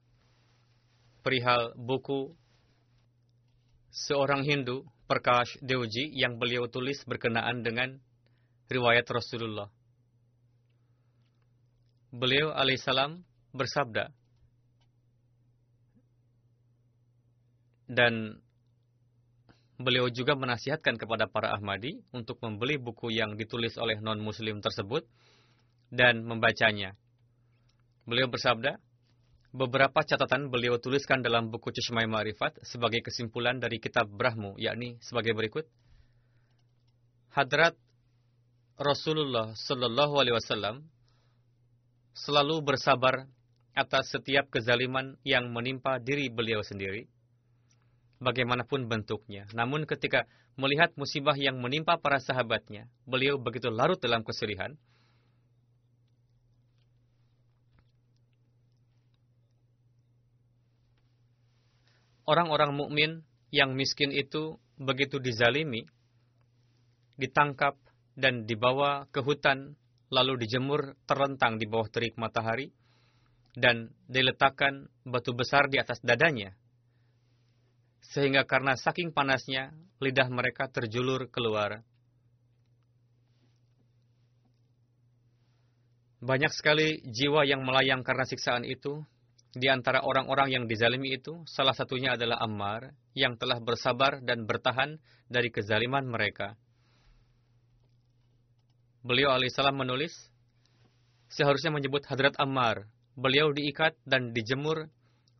perihal 1.24 1.72
buku 1.72 2.36
seorang 3.88 4.44
Hindu 4.44 4.84
Prakash 5.08 5.56
Deuji 5.64 6.12
yang 6.12 6.36
beliau 6.36 6.68
tulis 6.68 7.00
berkenaan 7.08 7.64
dengan 7.64 7.96
riwayat 8.68 9.08
Rasulullah. 9.08 9.72
Beliau 12.14 12.54
alaihissalam 12.54 13.26
bersabda, 13.50 14.14
dan 17.90 18.38
beliau 19.76 20.06
juga 20.08 20.38
menasihatkan 20.38 20.94
kepada 20.94 21.26
para 21.26 21.52
Ahmadi 21.52 22.00
untuk 22.14 22.38
membeli 22.40 22.78
buku 22.78 23.10
yang 23.10 23.34
ditulis 23.34 23.74
oleh 23.76 23.98
non-muslim 23.98 24.62
tersebut 24.62 25.04
dan 25.90 26.22
membacanya. 26.22 26.94
Beliau 28.06 28.30
bersabda, 28.30 28.78
beberapa 29.50 30.06
catatan 30.06 30.54
beliau 30.54 30.78
tuliskan 30.78 31.18
dalam 31.18 31.50
buku 31.50 31.74
Cishmai 31.74 32.06
Ma'rifat 32.06 32.62
sebagai 32.62 33.02
kesimpulan 33.02 33.58
dari 33.58 33.82
kitab 33.82 34.06
Brahmu, 34.06 34.54
yakni 34.62 35.02
sebagai 35.02 35.34
berikut. 35.34 35.66
Hadrat 37.34 37.74
Rasulullah 38.78 39.54
Shallallahu 39.58 40.14
Alaihi 40.18 40.38
Wasallam 40.38 40.86
selalu 42.14 42.62
bersabar 42.62 43.26
atas 43.74 44.14
setiap 44.14 44.46
kezaliman 44.54 45.18
yang 45.26 45.50
menimpa 45.50 45.98
diri 45.98 46.30
beliau 46.30 46.62
sendiri 46.62 47.10
bagaimanapun 48.22 48.86
bentuknya. 48.86 49.44
Namun 49.52 49.84
ketika 49.84 50.24
melihat 50.54 50.94
musibah 50.94 51.34
yang 51.34 51.58
menimpa 51.58 51.98
para 51.98 52.22
sahabatnya, 52.22 52.86
beliau 53.04 53.36
begitu 53.36 53.68
larut 53.68 53.98
dalam 53.98 54.22
kesedihan. 54.22 54.78
Orang-orang 62.24 62.72
mukmin 62.72 63.20
yang 63.52 63.76
miskin 63.76 64.08
itu 64.08 64.56
begitu 64.80 65.20
dizalimi, 65.20 65.84
ditangkap 67.20 67.76
dan 68.16 68.48
dibawa 68.48 69.04
ke 69.12 69.20
hutan, 69.20 69.76
lalu 70.10 70.44
dijemur 70.44 70.98
terlentang 71.08 71.56
di 71.56 71.68
bawah 71.68 71.88
terik 71.88 72.18
matahari, 72.18 72.72
dan 73.54 73.92
diletakkan 74.10 74.90
batu 75.06 75.30
besar 75.30 75.70
di 75.70 75.78
atas 75.78 76.02
dadanya 76.02 76.58
sehingga 78.14 78.44
karena 78.44 78.76
saking 78.76 79.16
panasnya, 79.16 79.72
lidah 79.98 80.28
mereka 80.28 80.68
terjulur 80.68 81.32
keluar. 81.32 81.80
Banyak 86.22 86.52
sekali 86.52 87.00
jiwa 87.04 87.44
yang 87.48 87.64
melayang 87.64 88.04
karena 88.04 88.24
siksaan 88.28 88.64
itu. 88.64 89.02
Di 89.54 89.70
antara 89.70 90.02
orang-orang 90.02 90.50
yang 90.50 90.64
dizalimi 90.66 91.14
itu, 91.14 91.46
salah 91.46 91.70
satunya 91.70 92.18
adalah 92.18 92.42
Ammar, 92.42 92.90
yang 93.14 93.38
telah 93.38 93.62
bersabar 93.62 94.18
dan 94.18 94.50
bertahan 94.50 94.98
dari 95.30 95.50
kezaliman 95.54 96.02
mereka. 96.10 96.58
Beliau 99.04 99.36
alaihissalam 99.36 99.76
menulis, 99.76 100.16
seharusnya 101.28 101.70
menyebut 101.70 102.02
Hadrat 102.08 102.34
Ammar. 102.40 102.88
Beliau 103.14 103.52
diikat 103.52 103.94
dan 104.02 104.32
dijemur 104.34 104.90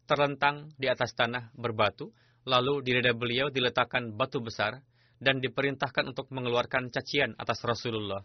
terlentang 0.06 0.70
di 0.78 0.86
atas 0.86 1.16
tanah 1.16 1.50
berbatu, 1.56 2.12
Lalu 2.44 2.84
di 2.84 2.90
dada 3.00 3.16
beliau 3.16 3.48
diletakkan 3.48 4.12
batu 4.12 4.36
besar 4.44 4.84
dan 5.16 5.40
diperintahkan 5.40 6.04
untuk 6.04 6.28
mengeluarkan 6.28 6.92
cacian 6.92 7.32
atas 7.40 7.64
Rasulullah. 7.64 8.20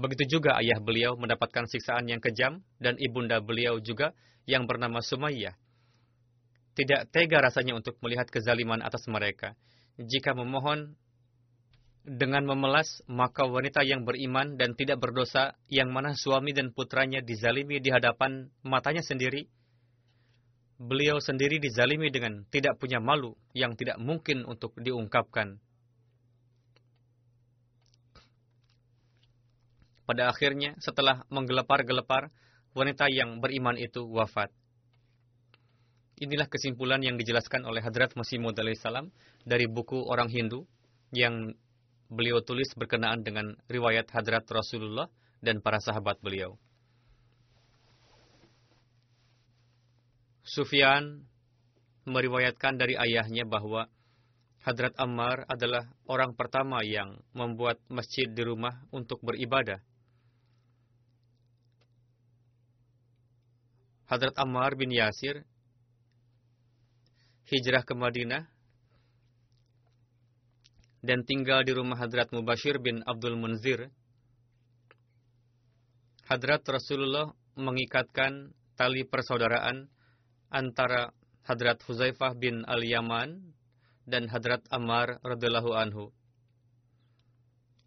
Begitu 0.00 0.40
juga 0.40 0.56
ayah 0.58 0.80
beliau 0.80 1.14
mendapatkan 1.20 1.68
siksaan 1.68 2.08
yang 2.08 2.24
kejam 2.24 2.64
dan 2.80 2.96
ibunda 2.96 3.44
beliau 3.44 3.76
juga 3.84 4.16
yang 4.48 4.64
bernama 4.64 5.04
Sumayyah. 5.04 5.54
Tidak 6.74 7.12
tega 7.12 7.38
rasanya 7.44 7.76
untuk 7.76 8.00
melihat 8.00 8.26
kezaliman 8.32 8.80
atas 8.82 9.06
mereka. 9.06 9.54
Jika 10.00 10.34
memohon 10.34 10.96
dengan 12.04 12.44
memelas, 12.44 13.00
maka 13.08 13.48
wanita 13.48 13.80
yang 13.80 14.04
beriman 14.04 14.60
dan 14.60 14.76
tidak 14.76 15.00
berdosa, 15.00 15.56
yang 15.72 15.88
mana 15.88 16.12
suami 16.12 16.52
dan 16.52 16.68
putranya 16.68 17.24
dizalimi 17.24 17.80
di 17.80 17.88
hadapan 17.88 18.52
matanya 18.60 19.00
sendiri, 19.00 19.48
beliau 20.76 21.16
sendiri 21.16 21.56
dizalimi 21.56 22.12
dengan 22.12 22.44
tidak 22.52 22.76
punya 22.76 23.00
malu 23.00 23.32
yang 23.56 23.72
tidak 23.72 23.96
mungkin 23.96 24.44
untuk 24.44 24.76
diungkapkan. 24.76 25.56
Pada 30.04 30.28
akhirnya, 30.28 30.76
setelah 30.84 31.24
menggelepar-gelepar, 31.32 32.28
wanita 32.76 33.08
yang 33.08 33.40
beriman 33.40 33.80
itu 33.80 34.04
wafat. 34.04 34.52
Inilah 36.20 36.52
kesimpulan 36.52 37.00
yang 37.00 37.16
dijelaskan 37.16 37.64
oleh 37.64 37.80
Hadrat 37.80 38.12
Masih 38.12 38.36
Maud 38.44 38.60
dari 38.60 39.66
buku 39.66 40.04
orang 40.04 40.28
Hindu 40.28 40.68
yang 41.10 41.56
beliau 42.08 42.40
tulis 42.44 42.68
berkenaan 42.76 43.24
dengan 43.24 43.56
riwayat 43.68 44.10
Hadrat 44.12 44.44
Rasulullah 44.50 45.08
dan 45.40 45.60
para 45.60 45.80
sahabat 45.80 46.20
beliau. 46.20 46.56
Sufyan 50.44 51.24
meriwayatkan 52.04 52.76
dari 52.76 52.94
ayahnya 53.00 53.48
bahwa 53.48 53.88
Hadrat 54.64 54.96
Ammar 54.96 55.44
adalah 55.48 55.84
orang 56.08 56.32
pertama 56.32 56.80
yang 56.80 57.20
membuat 57.36 57.80
masjid 57.92 58.24
di 58.28 58.40
rumah 58.44 58.72
untuk 58.92 59.20
beribadah. 59.20 59.80
Hadrat 64.08 64.36
Ammar 64.36 64.76
bin 64.76 64.92
Yasir 64.92 65.44
hijrah 67.48 67.84
ke 67.84 67.92
Madinah 67.92 68.53
dan 71.04 71.20
tinggal 71.28 71.60
di 71.68 71.76
rumah 71.76 72.00
Hadrat 72.00 72.32
Mubashir 72.32 72.80
bin 72.80 73.04
Abdul 73.04 73.36
Munzir. 73.36 73.92
Hadrat 76.24 76.64
Rasulullah 76.64 77.28
mengikatkan 77.60 78.56
tali 78.72 79.04
persaudaraan 79.04 79.92
antara 80.48 81.12
Hadrat 81.44 81.84
Huzaifah 81.84 82.32
bin 82.40 82.64
Al-Yaman 82.64 83.52
dan 84.08 84.32
Hadrat 84.32 84.64
Ammar 84.72 85.20
radhiyallahu 85.20 85.76
anhu. 85.76 86.08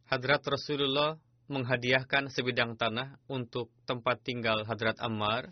Hadrat 0.06 0.46
Rasulullah 0.46 1.18
menghadiahkan 1.50 2.30
sebidang 2.30 2.78
tanah 2.78 3.18
untuk 3.26 3.74
tempat 3.90 4.22
tinggal 4.22 4.62
Hadrat 4.70 5.02
Ammar. 5.02 5.50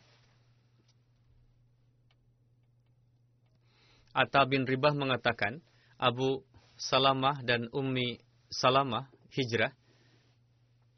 Atta 4.15 4.47
bin 4.47 4.63
Ribah 4.63 4.95
mengatakan, 4.95 5.59
Abu 5.99 6.45
Salamah 6.75 7.39
dan 7.43 7.71
Ummi 7.71 8.19
Salamah 8.51 9.07
hijrah 9.31 9.71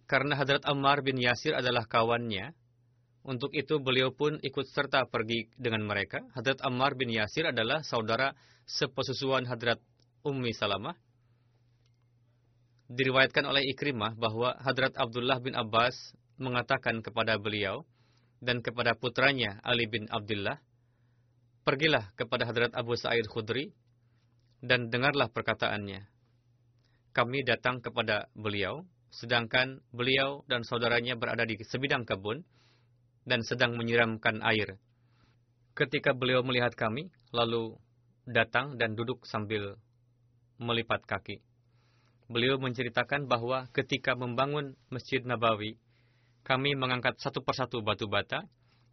karena 0.07 0.39
Hadrat 0.39 0.63
Ammar 0.63 1.03
bin 1.03 1.19
Yasir 1.19 1.53
adalah 1.53 1.85
kawannya 1.85 2.55
untuk 3.27 3.51
itu 3.51 3.75
beliau 3.83 4.15
pun 4.15 4.39
ikut 4.39 4.65
serta 4.71 5.03
pergi 5.11 5.51
dengan 5.59 5.83
mereka. 5.83 6.23
Hadrat 6.31 6.63
Ammar 6.63 6.95
bin 6.95 7.11
Yasir 7.11 7.51
adalah 7.51 7.83
saudara 7.83 8.31
sepesusuan 8.63 9.43
Hadrat 9.43 9.83
Ummi 10.23 10.55
Salamah. 10.55 10.95
Diriwayatkan 12.87 13.43
oleh 13.43 13.67
Ikrimah 13.67 14.15
bahwa 14.15 14.55
Hadrat 14.63 14.95
Abdullah 14.95 15.43
bin 15.43 15.59
Abbas 15.59 16.15
mengatakan 16.39 17.03
kepada 17.03 17.35
beliau 17.35 17.83
dan 18.39 18.63
kepada 18.63 18.95
putranya 18.95 19.59
Ali 19.59 19.91
bin 19.91 20.07
Abdullah, 20.07 20.63
Pergilah 21.67 22.15
kepada 22.15 22.47
Hadrat 22.47 22.71
Abu 22.79 22.95
Sa'id 22.95 23.27
Khudri 23.27 23.75
dan 24.61 24.89
dengarlah 24.89 25.29
perkataannya. 25.29 26.05
Kami 27.13 27.39
datang 27.45 27.81
kepada 27.81 28.29
beliau, 28.37 28.85
sedangkan 29.09 29.81
beliau 29.89 30.45
dan 30.45 30.61
saudaranya 30.61 31.17
berada 31.17 31.45
di 31.45 31.57
sebidang 31.65 32.05
kebun, 32.05 32.45
dan 33.27 33.43
sedang 33.43 33.75
menyiramkan 33.75 34.39
air. 34.45 34.79
Ketika 35.75 36.15
beliau 36.15 36.41
melihat 36.41 36.73
kami, 36.73 37.11
lalu 37.35 37.75
datang 38.25 38.79
dan 38.79 38.95
duduk 38.95 39.27
sambil 39.27 39.77
melipat 40.57 41.05
kaki. 41.05 41.43
Beliau 42.27 42.59
menceritakan 42.59 43.29
bahwa 43.29 43.71
ketika 43.71 44.17
membangun 44.17 44.75
Masjid 44.91 45.23
Nabawi, 45.23 45.79
kami 46.43 46.75
mengangkat 46.75 47.19
satu 47.19 47.43
persatu 47.43 47.79
batu 47.83 48.07
bata, 48.07 48.43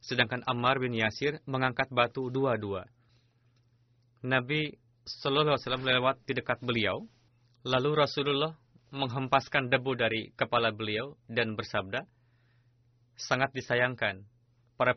sedangkan 0.02 0.42
Ammar 0.46 0.78
bin 0.78 0.94
Yasir 0.94 1.42
mengangkat 1.46 1.90
batu 1.90 2.30
dua-dua. 2.30 2.86
Nabi 4.22 4.78
Sallallahu 5.04 5.52
Alaihi 5.52 5.64
Wasallam 5.68 5.84
lewat 5.84 6.16
di 6.24 6.32
dekat 6.32 6.64
beliau, 6.64 7.04
lalu 7.60 7.92
Rasulullah 7.92 8.56
menghempaskan 8.88 9.68
debu 9.68 9.92
dari 10.00 10.32
kepala 10.32 10.72
beliau 10.72 11.20
dan 11.28 11.52
bersabda, 11.52 12.08
sangat 13.12 13.52
disayangkan, 13.52 14.24
para 14.80 14.96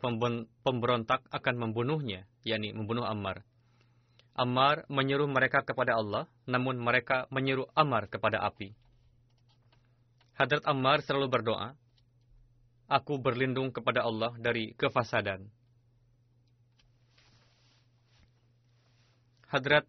pemberontak 0.64 1.28
akan 1.28 1.54
membunuhnya, 1.60 2.24
yakni 2.40 2.72
membunuh 2.72 3.04
Ammar. 3.04 3.44
Ammar 4.32 4.88
menyeru 4.88 5.28
mereka 5.28 5.60
kepada 5.60 6.00
Allah, 6.00 6.24
namun 6.48 6.80
mereka 6.80 7.28
menyeru 7.28 7.68
Ammar 7.76 8.08
kepada 8.08 8.40
api. 8.48 8.72
Hadrat 10.40 10.64
Ammar 10.64 11.04
selalu 11.04 11.28
berdoa, 11.28 11.76
Aku 12.88 13.20
berlindung 13.20 13.68
kepada 13.68 14.08
Allah 14.08 14.32
dari 14.40 14.72
kefasadan. 14.72 15.44
Hadrat 19.52 19.84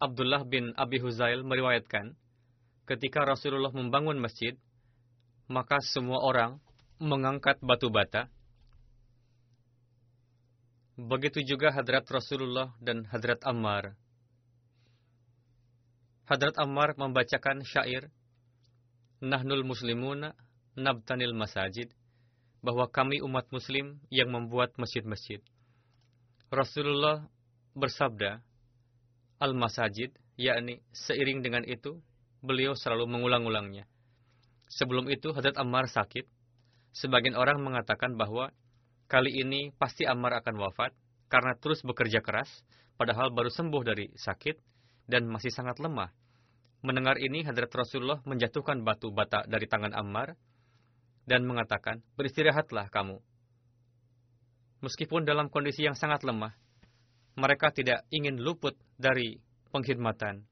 Abdullah 0.00 0.48
bin 0.48 0.72
Abi 0.80 0.96
Huzail 0.96 1.44
meriwayatkan, 1.44 2.16
ketika 2.88 3.28
Rasulullah 3.28 3.68
membangun 3.68 4.16
masjid, 4.16 4.56
maka 5.44 5.76
semua 5.84 6.24
orang 6.24 6.56
mengangkat 6.96 7.60
batu 7.60 7.92
bata. 7.92 8.32
Begitu 10.96 11.44
juga 11.44 11.72
Hadrat 11.72 12.08
Rasulullah 12.08 12.72
dan 12.80 13.04
Hadrat 13.08 13.44
Ammar. 13.44 13.96
Hadrat 16.24 16.56
Ammar 16.56 16.96
membacakan 16.96 17.60
syair 17.68 18.08
Nahnul 19.20 19.68
Muslimuna 19.68 20.32
Nabtanil 20.80 21.36
Masajid 21.36 21.92
bahwa 22.64 22.88
kami 22.88 23.20
umat 23.24 23.48
muslim 23.52 24.00
yang 24.12 24.28
membuat 24.32 24.76
masjid-masjid. 24.76 25.40
Rasulullah 26.52 27.24
bersabda, 27.72 28.44
Al-Masajid, 29.40 30.12
yakni 30.36 30.84
seiring 30.92 31.40
dengan 31.40 31.64
itu, 31.64 31.96
beliau 32.44 32.76
selalu 32.76 33.08
mengulang-ulangnya. 33.08 33.88
Sebelum 34.68 35.08
itu 35.08 35.32
Hadrat 35.32 35.56
Ammar 35.56 35.88
sakit. 35.88 36.28
Sebagian 36.92 37.34
orang 37.34 37.58
mengatakan 37.64 38.14
bahwa 38.20 38.52
kali 39.08 39.40
ini 39.40 39.72
pasti 39.80 40.04
Ammar 40.04 40.38
akan 40.44 40.60
wafat 40.60 40.92
karena 41.32 41.56
terus 41.56 41.80
bekerja 41.80 42.20
keras, 42.20 42.50
padahal 43.00 43.32
baru 43.32 43.48
sembuh 43.48 43.82
dari 43.82 44.12
sakit 44.14 44.56
dan 45.08 45.26
masih 45.26 45.50
sangat 45.50 45.80
lemah. 45.82 46.12
Mendengar 46.80 47.16
ini, 47.20 47.44
Hadrat 47.44 47.72
Rasulullah 47.72 48.20
menjatuhkan 48.24 48.84
batu 48.84 49.08
bata 49.12 49.44
dari 49.48 49.64
tangan 49.64 49.96
Ammar 49.96 50.36
dan 51.24 51.44
mengatakan, 51.44 52.00
beristirahatlah 52.16 52.88
kamu. 52.88 53.20
Meskipun 54.80 55.28
dalam 55.28 55.52
kondisi 55.52 55.84
yang 55.84 55.92
sangat 55.92 56.24
lemah, 56.24 56.56
mereka 57.38 57.70
tidak 57.70 58.06
ingin 58.10 58.40
luput 58.40 58.74
dari 58.98 59.38
pengkhidmatan. 59.70 60.42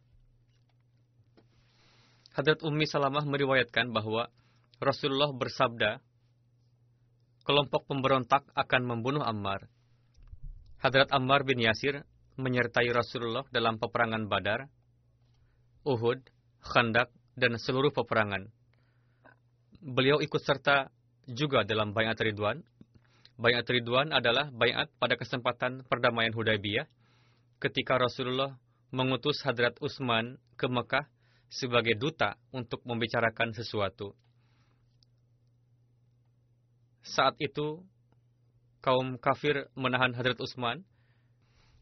Hadrat 2.38 2.62
Ummi 2.62 2.86
Salamah 2.86 3.26
meriwayatkan 3.26 3.90
bahwa 3.90 4.30
Rasulullah 4.78 5.34
bersabda, 5.34 5.98
kelompok 7.42 7.90
pemberontak 7.90 8.46
akan 8.54 8.82
membunuh 8.86 9.26
Ammar. 9.26 9.66
Hadrat 10.78 11.10
Ammar 11.10 11.42
bin 11.42 11.58
Yasir 11.58 12.06
menyertai 12.38 12.86
Rasulullah 12.94 13.42
dalam 13.50 13.82
peperangan 13.82 14.30
Badar, 14.30 14.70
Uhud, 15.82 16.22
Khandak, 16.62 17.10
dan 17.34 17.58
seluruh 17.58 17.90
peperangan. 17.90 18.46
Beliau 19.82 20.22
ikut 20.22 20.38
serta 20.38 20.94
juga 21.26 21.66
dalam 21.66 21.90
Bayat 21.90 22.22
Ridwan. 22.22 22.62
Bayat 23.38 23.70
Ridwan 23.70 24.10
adalah 24.10 24.50
bayat 24.50 24.90
pada 24.98 25.14
kesempatan 25.14 25.86
perdamaian 25.86 26.34
Hudaybiyah 26.34 26.90
ketika 27.62 27.94
Rasulullah 27.94 28.58
mengutus 28.90 29.38
Hadrat 29.46 29.78
Utsman 29.78 30.42
ke 30.58 30.66
Mekah 30.66 31.06
sebagai 31.46 31.94
duta 31.94 32.34
untuk 32.50 32.82
membicarakan 32.82 33.54
sesuatu. 33.54 34.18
Saat 37.06 37.38
itu, 37.38 37.78
kaum 38.82 39.14
kafir 39.22 39.70
menahan 39.78 40.18
Hadrat 40.18 40.42
Utsman 40.42 40.82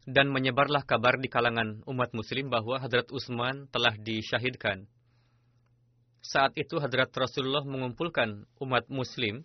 dan 0.05 0.29
menyebarlah 0.29 0.85
kabar 0.85 1.17
di 1.17 1.25
kalangan 1.25 1.81
umat 1.89 2.13
muslim 2.13 2.53
bahwa 2.53 2.77
Hadrat 2.77 3.09
Utsman 3.09 3.65
telah 3.73 3.97
disyahidkan. 3.97 4.85
Saat 6.21 6.53
itu 6.53 6.77
Hadrat 6.77 7.09
Rasulullah 7.17 7.65
mengumpulkan 7.65 8.45
umat 8.61 8.85
muslim 8.93 9.41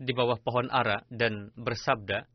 di 0.00 0.12
bawah 0.16 0.40
pohon 0.40 0.72
ara 0.72 1.04
dan 1.12 1.52
bersabda, 1.56 2.28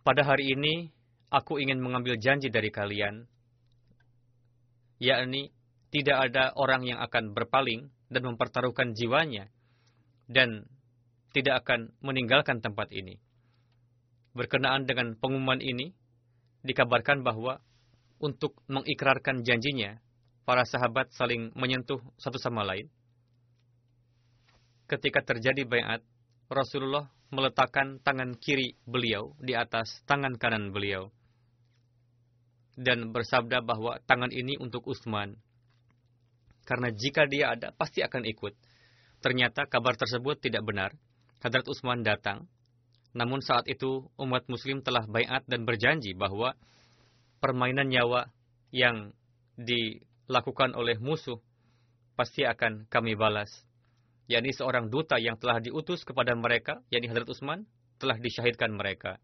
Pada 0.00 0.24
hari 0.24 0.56
ini, 0.56 0.88
aku 1.28 1.60
ingin 1.60 1.76
mengambil 1.78 2.16
janji 2.16 2.48
dari 2.48 2.72
kalian, 2.72 3.28
yakni 4.96 5.52
tidak 5.92 6.32
ada 6.32 6.56
orang 6.56 6.88
yang 6.88 6.98
akan 7.04 7.36
berpaling 7.36 7.92
dan 8.08 8.22
mempertaruhkan 8.24 8.96
jiwanya, 8.96 9.52
dan 10.24 10.66
tidak 11.36 11.62
akan 11.62 11.92
meninggalkan 12.02 12.64
tempat 12.64 12.90
ini. 12.90 13.20
Berkenaan 14.34 14.88
dengan 14.88 15.14
pengumuman 15.20 15.60
ini, 15.60 15.92
dikabarkan 16.64 17.20
bahwa 17.20 17.60
untuk 18.18 18.56
mengikrarkan 18.72 19.44
janjinya, 19.44 20.00
para 20.50 20.66
sahabat 20.66 21.14
saling 21.14 21.54
menyentuh 21.54 22.02
satu 22.18 22.34
sama 22.42 22.66
lain. 22.66 22.90
Ketika 24.90 25.22
terjadi 25.22 25.62
bayat, 25.62 26.02
Rasulullah 26.50 27.06
meletakkan 27.30 28.02
tangan 28.02 28.34
kiri 28.34 28.74
beliau 28.82 29.38
di 29.38 29.54
atas 29.54 30.02
tangan 30.10 30.34
kanan 30.34 30.74
beliau 30.74 31.14
dan 32.74 33.14
bersabda 33.14 33.62
bahwa 33.62 34.02
tangan 34.10 34.34
ini 34.34 34.58
untuk 34.58 34.90
Utsman. 34.90 35.38
Karena 36.66 36.90
jika 36.90 37.30
dia 37.30 37.54
ada, 37.54 37.70
pasti 37.70 38.02
akan 38.02 38.26
ikut. 38.26 38.50
Ternyata 39.22 39.70
kabar 39.70 39.94
tersebut 39.94 40.42
tidak 40.42 40.66
benar. 40.66 40.90
Hadrat 41.46 41.70
Utsman 41.70 42.02
datang. 42.02 42.50
Namun 43.14 43.38
saat 43.38 43.70
itu 43.70 44.02
umat 44.18 44.50
muslim 44.50 44.82
telah 44.82 45.06
bayat 45.06 45.46
dan 45.46 45.62
berjanji 45.62 46.10
bahwa 46.18 46.58
permainan 47.38 47.86
nyawa 47.86 48.34
yang 48.74 49.14
dilakukan 50.30 50.78
oleh 50.78 50.94
musuh 51.02 51.42
pasti 52.14 52.46
akan 52.46 52.86
kami 52.86 53.18
balas 53.18 53.50
yakni 54.30 54.54
seorang 54.54 54.86
duta 54.86 55.18
yang 55.18 55.34
telah 55.34 55.58
diutus 55.58 56.06
kepada 56.06 56.38
mereka, 56.38 56.78
yakni 56.86 57.10
Hadrat 57.10 57.26
Utsman, 57.26 57.66
telah 57.98 58.14
disyahidkan 58.14 58.70
mereka. 58.70 59.18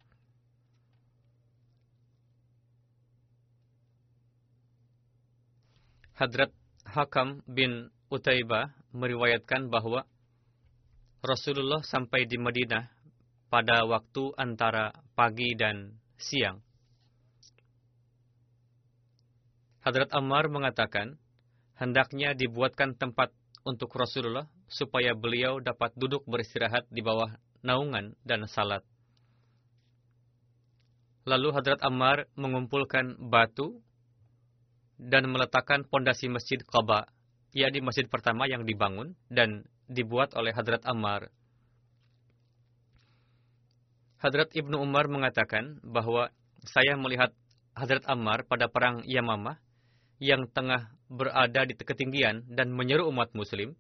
Hadrat 6.19 6.51
Hakam 6.83 7.47
bin 7.47 7.95
Utaibah 8.11 8.75
meriwayatkan 8.91 9.71
bahwa 9.71 10.03
Rasulullah 11.23 11.87
sampai 11.87 12.27
di 12.27 12.41
Madinah 12.43 12.91
pada 13.47 13.87
waktu 13.87 14.35
antara 14.35 14.91
pagi 15.15 15.55
dan 15.55 16.03
siang. 16.19 16.66
Hadrat 19.87 20.11
Ammar 20.11 20.51
mengatakan, 20.51 21.15
hendaknya 21.79 22.35
dibuatkan 22.35 22.99
tempat 22.99 23.31
untuk 23.63 23.95
Rasulullah 23.95 24.51
supaya 24.67 25.15
beliau 25.15 25.63
dapat 25.63 25.95
duduk 25.95 26.27
beristirahat 26.27 26.91
di 26.91 27.07
bawah 27.07 27.31
naungan 27.63 28.19
dan 28.27 28.51
salat. 28.51 28.83
Lalu 31.23 31.55
Hadrat 31.55 31.87
Ammar 31.87 32.27
mengumpulkan 32.35 33.15
batu 33.31 33.79
dan 34.99 35.31
meletakkan 35.31 35.87
pondasi 35.87 36.27
masjid 36.27 36.59
Qaba, 36.67 37.07
yakni 37.55 37.79
masjid 37.79 38.11
pertama 38.11 38.51
yang 38.51 38.67
dibangun 38.67 39.15
dan 39.31 39.71
dibuat 39.87 40.35
oleh 40.35 40.51
Hadrat 40.51 40.83
Ammar. 40.83 41.31
Hadrat 44.19 44.51
Ibnu 44.51 44.83
Umar 44.83 45.07
mengatakan 45.07 45.79
bahwa 45.87 46.35
saya 46.67 46.99
melihat 46.99 47.31
Hadrat 47.79 48.03
Ammar 48.11 48.43
pada 48.51 48.67
perang 48.67 49.07
Yamamah 49.07 49.63
yang 50.17 50.49
tengah 50.49 50.89
berada 51.07 51.69
di 51.69 51.75
ketinggian 51.77 52.49
dan 52.49 52.73
menyeru 52.73 53.07
umat 53.13 53.33
muslim, 53.37 53.77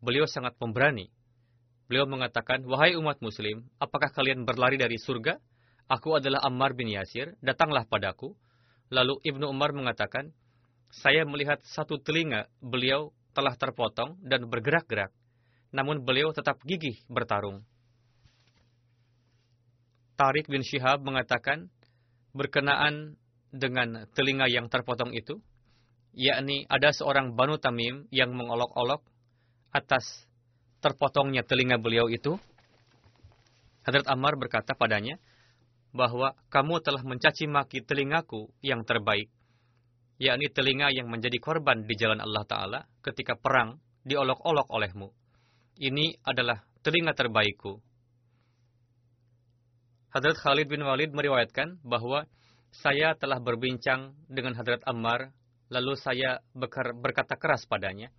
beliau 0.00 0.24
sangat 0.24 0.56
pemberani. 0.56 1.10
Beliau 1.90 2.06
mengatakan, 2.06 2.62
Wahai 2.70 2.94
umat 2.94 3.18
muslim, 3.18 3.66
apakah 3.82 4.14
kalian 4.14 4.46
berlari 4.46 4.78
dari 4.78 4.94
surga? 4.94 5.36
Aku 5.90 6.14
adalah 6.14 6.46
Ammar 6.46 6.78
bin 6.78 6.86
Yasir, 6.86 7.34
datanglah 7.42 7.82
padaku. 7.82 8.38
Lalu 8.94 9.18
Ibnu 9.26 9.50
Umar 9.50 9.74
mengatakan, 9.74 10.30
saya 10.90 11.26
melihat 11.26 11.58
satu 11.66 11.98
telinga 11.98 12.46
beliau 12.62 13.10
telah 13.34 13.54
terpotong 13.54 14.18
dan 14.22 14.46
bergerak-gerak, 14.46 15.10
namun 15.70 16.02
beliau 16.02 16.34
tetap 16.34 16.58
gigih 16.66 16.98
bertarung. 17.06 17.62
Tarik 20.18 20.46
bin 20.46 20.62
Syihab 20.62 21.02
mengatakan, 21.02 21.70
berkenaan 22.34 23.18
dengan 23.50 24.06
telinga 24.14 24.46
yang 24.46 24.70
terpotong 24.70 25.14
itu, 25.14 25.38
yakni 26.14 26.66
ada 26.70 26.94
seorang 26.94 27.34
Banu 27.34 27.58
Tamim 27.58 28.06
yang 28.14 28.34
mengolok-olok 28.34 29.02
atas 29.70 30.26
terpotongnya 30.82 31.42
telinga 31.46 31.78
beliau 31.78 32.10
itu. 32.10 32.38
Hadrat 33.86 34.06
Ammar 34.06 34.38
berkata 34.38 34.74
padanya 34.74 35.18
bahwa 35.90 36.38
kamu 36.50 36.78
telah 36.82 37.02
mencaci 37.02 37.50
maki 37.50 37.82
telingaku 37.82 38.46
yang 38.62 38.86
terbaik 38.86 39.30
yakni 40.20 40.52
telinga 40.52 40.92
yang 40.92 41.08
menjadi 41.08 41.40
korban 41.40 41.88
di 41.88 41.96
jalan 41.96 42.20
Allah 42.20 42.44
Ta'ala 42.44 42.80
ketika 43.00 43.40
perang 43.40 43.80
diolok-olok 44.04 44.68
olehmu. 44.68 45.08
Ini 45.80 46.20
adalah 46.28 46.60
telinga 46.84 47.16
terbaikku. 47.16 47.80
Hadrat 50.12 50.36
Khalid 50.36 50.68
bin 50.68 50.84
Walid 50.84 51.16
meriwayatkan 51.16 51.80
bahwa 51.80 52.28
saya 52.70 53.18
telah 53.18 53.42
berbincang 53.42 54.14
dengan 54.30 54.54
Hadrat 54.54 54.82
Ammar, 54.86 55.34
lalu 55.70 55.98
saya 55.98 56.38
berkata 56.54 57.34
keras 57.34 57.66
padanya. 57.66 58.14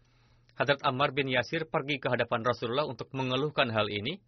Hadrat 0.59 0.83
Ammar 0.83 1.15
bin 1.15 1.31
Yasir 1.31 1.65
pergi 1.65 1.97
ke 1.97 2.11
hadapan 2.11 2.43
Rasulullah 2.43 2.85
untuk 2.85 3.09
mengeluhkan 3.15 3.71
hal 3.71 3.87
ini. 3.87 4.19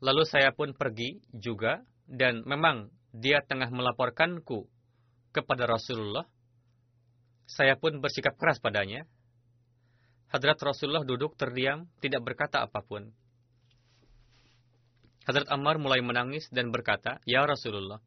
Lalu 0.00 0.24
saya 0.24 0.50
pun 0.56 0.72
pergi 0.72 1.20
juga, 1.36 1.84
dan 2.08 2.40
memang 2.48 2.88
dia 3.12 3.44
tengah 3.44 3.68
melaporkanku 3.68 4.64
kepada 5.36 5.68
Rasulullah, 5.68 6.24
saya 7.48 7.76
pun 7.76 8.00
bersikap 8.00 8.36
keras 8.40 8.60
padanya. 8.60 9.04
Hadrat 10.28 10.60
Rasulullah 10.60 11.04
duduk 11.04 11.36
terdiam, 11.40 11.88
tidak 12.04 12.20
berkata 12.24 12.60
apa 12.64 12.84
pun. 12.84 13.08
Hadrat 15.24 15.48
Ammar 15.52 15.76
mulai 15.76 16.00
menangis 16.00 16.48
dan 16.48 16.72
berkata, 16.72 17.20
Ya 17.28 17.44
Rasulullah, 17.44 18.00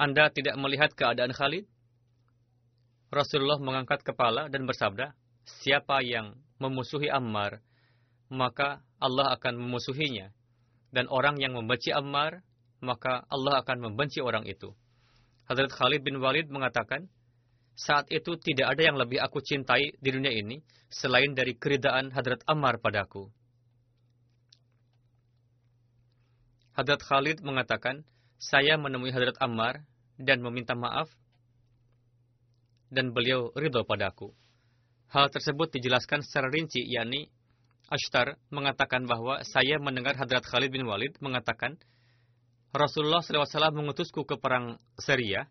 Anda 0.00 0.32
tidak 0.32 0.56
melihat 0.56 0.96
keadaan 0.96 1.36
Khalid? 1.36 1.68
Rasulullah 3.12 3.60
mengangkat 3.60 4.00
kepala 4.00 4.48
dan 4.48 4.64
bersabda, 4.64 5.12
Siapa 5.44 6.00
yang 6.00 6.40
memusuhi 6.56 7.12
Ammar, 7.12 7.60
maka 8.32 8.80
Allah 8.96 9.36
akan 9.36 9.60
memusuhinya. 9.60 10.32
Dan 10.88 11.04
orang 11.12 11.36
yang 11.36 11.52
membenci 11.52 11.92
Ammar, 11.92 12.40
maka 12.80 13.28
Allah 13.28 13.60
akan 13.60 13.92
membenci 13.92 14.24
orang 14.24 14.48
itu. 14.48 14.72
Hadrat 15.44 15.68
Khalid 15.68 16.00
bin 16.00 16.16
Walid 16.16 16.48
mengatakan, 16.48 17.04
saat 17.76 18.08
itu 18.08 18.40
tidak 18.40 18.72
ada 18.72 18.82
yang 18.88 18.96
lebih 18.96 19.20
aku 19.20 19.44
cintai 19.44 20.00
di 20.00 20.08
dunia 20.08 20.32
ini 20.32 20.64
selain 20.88 21.36
dari 21.36 21.60
keridaan 21.60 22.08
Hadrat 22.08 22.40
Ammar 22.48 22.80
padaku. 22.80 23.28
Hadrat 26.72 27.04
Khalid 27.04 27.44
mengatakan, 27.44 28.00
saya 28.40 28.80
menemui 28.80 29.12
Hadrat 29.12 29.36
Ammar 29.36 29.84
dan 30.16 30.40
meminta 30.40 30.72
maaf 30.72 31.12
dan 32.88 33.12
beliau 33.12 33.52
ridho 33.52 33.84
padaku. 33.84 34.32
Hal 35.12 35.28
tersebut 35.28 35.68
dijelaskan 35.76 36.24
secara 36.24 36.48
rinci, 36.48 36.80
yakni 36.88 37.28
Ashtar 37.90 38.38
mengatakan 38.48 39.04
bahwa 39.04 39.42
saya 39.44 39.76
mendengar 39.82 40.16
Hadrat 40.16 40.46
Khalid 40.46 40.72
bin 40.72 40.86
Walid 40.86 41.18
mengatakan, 41.20 41.76
Rasulullah 42.70 43.18
SAW 43.18 43.74
mengutusku 43.74 44.22
ke 44.22 44.38
perang 44.38 44.78
Syria. 44.96 45.50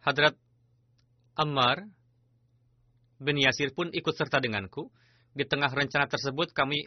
Hadrat 0.00 0.32
Ammar 1.36 1.84
bin 3.20 3.36
Yasir 3.36 3.76
pun 3.76 3.92
ikut 3.92 4.16
serta 4.16 4.40
denganku. 4.40 4.88
Di 5.30 5.46
tengah 5.46 5.70
rencana 5.70 6.10
tersebut 6.10 6.50
kami 6.50 6.86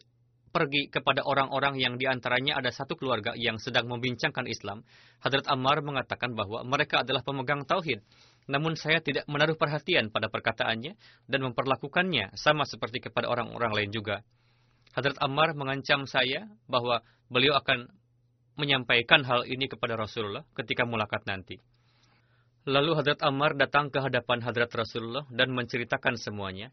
pergi 0.54 0.86
kepada 0.92 1.26
orang-orang 1.26 1.82
yang 1.82 1.98
di 1.98 2.06
antaranya 2.06 2.62
ada 2.62 2.70
satu 2.70 2.94
keluarga 2.94 3.34
yang 3.34 3.58
sedang 3.58 3.90
membincangkan 3.90 4.46
Islam. 4.46 4.86
Hadrat 5.24 5.50
Ammar 5.50 5.82
mengatakan 5.82 6.38
bahwa 6.38 6.62
mereka 6.62 7.02
adalah 7.02 7.26
pemegang 7.26 7.66
tauhid 7.66 8.06
namun 8.48 8.76
saya 8.76 9.00
tidak 9.00 9.24
menaruh 9.32 9.56
perhatian 9.56 10.12
pada 10.12 10.28
perkataannya 10.28 11.00
dan 11.32 11.40
memperlakukannya 11.48 12.36
sama 12.36 12.68
seperti 12.68 13.00
kepada 13.00 13.32
orang-orang 13.32 13.72
lain 13.72 13.92
juga. 13.96 14.20
Hadrat 14.94 15.18
Ammar 15.24 15.56
mengancam 15.56 16.06
saya 16.06 16.46
bahwa 16.68 17.02
beliau 17.32 17.56
akan 17.58 17.88
menyampaikan 18.60 19.26
hal 19.26 19.48
ini 19.50 19.66
kepada 19.66 19.98
Rasulullah 19.98 20.46
ketika 20.54 20.86
mulakat 20.86 21.26
nanti. 21.26 21.58
Lalu 22.68 23.00
Hadrat 23.00 23.20
Ammar 23.26 23.58
datang 23.58 23.90
ke 23.90 24.00
hadapan 24.00 24.44
Hadrat 24.44 24.72
Rasulullah 24.72 25.26
dan 25.32 25.52
menceritakan 25.56 26.20
semuanya. 26.20 26.70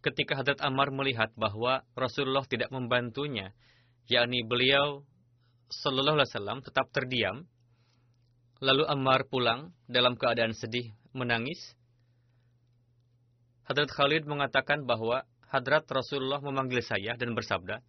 Ketika 0.00 0.40
Hadrat 0.40 0.64
Ammar 0.64 0.88
melihat 0.88 1.28
bahwa 1.36 1.84
Rasulullah 1.92 2.44
tidak 2.48 2.72
membantunya, 2.72 3.52
yakni 4.08 4.40
beliau 4.40 5.04
Sallallahu 5.68 6.16
Alaihi 6.18 6.32
Wasallam 6.32 6.58
tetap 6.64 6.88
terdiam, 6.90 7.44
lalu 8.64 8.88
Ammar 8.88 9.28
pulang 9.28 9.76
dalam 9.84 10.16
keadaan 10.16 10.56
sedih 10.56 10.90
menangis, 11.12 11.76
Hadrat 13.68 13.92
Khalid 13.92 14.24
mengatakan 14.26 14.88
bahwa 14.88 15.22
Hadrat 15.46 15.86
Rasulullah 15.86 16.40
memanggil 16.42 16.82
saya 16.82 17.14
dan 17.14 17.36
bersabda, 17.36 17.84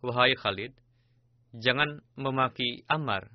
Wahai 0.00 0.32
Khalid, 0.38 0.72
jangan 1.52 2.00
memaki 2.16 2.86
Ammar, 2.88 3.28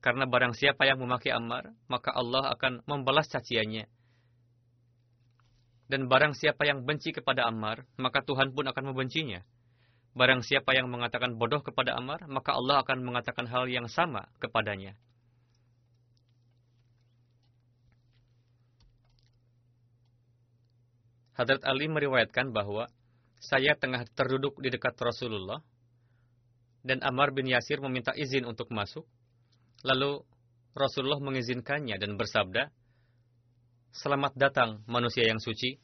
karena 0.00 0.24
barang 0.24 0.54
siapa 0.54 0.86
yang 0.86 1.02
memaki 1.02 1.34
Ammar, 1.34 1.74
maka 1.90 2.14
Allah 2.14 2.54
akan 2.54 2.86
membalas 2.86 3.26
caciannya. 3.26 3.90
Dan 5.86 6.10
barang 6.10 6.34
siapa 6.34 6.66
yang 6.66 6.82
benci 6.82 7.14
kepada 7.14 7.46
Ammar, 7.46 7.86
maka 7.94 8.18
Tuhan 8.26 8.50
pun 8.50 8.66
akan 8.66 8.90
membencinya. 8.90 9.46
Barang 10.16 10.42
siapa 10.42 10.74
yang 10.74 10.90
mengatakan 10.90 11.38
bodoh 11.38 11.62
kepada 11.62 11.94
Ammar, 11.94 12.26
maka 12.26 12.56
Allah 12.56 12.82
akan 12.82 13.06
mengatakan 13.06 13.46
hal 13.46 13.70
yang 13.70 13.86
sama 13.86 14.26
kepadanya. 14.42 14.98
Hadrat 21.36 21.62
Ali 21.68 21.86
meriwayatkan 21.86 22.48
bahwa 22.48 22.88
saya 23.36 23.76
tengah 23.76 24.08
terduduk 24.16 24.56
di 24.64 24.72
dekat 24.72 24.96
Rasulullah 24.96 25.60
dan 26.80 27.04
Ammar 27.04 27.36
bin 27.36 27.44
Yasir 27.44 27.76
meminta 27.84 28.16
izin 28.16 28.48
untuk 28.48 28.72
masuk. 28.72 29.04
Lalu 29.84 30.24
Rasulullah 30.72 31.20
mengizinkannya 31.20 32.00
dan 32.00 32.16
bersabda, 32.16 32.72
Selamat 33.92 34.32
datang 34.34 34.82
manusia 34.90 35.26
yang 35.26 35.38
suci. 35.38 35.78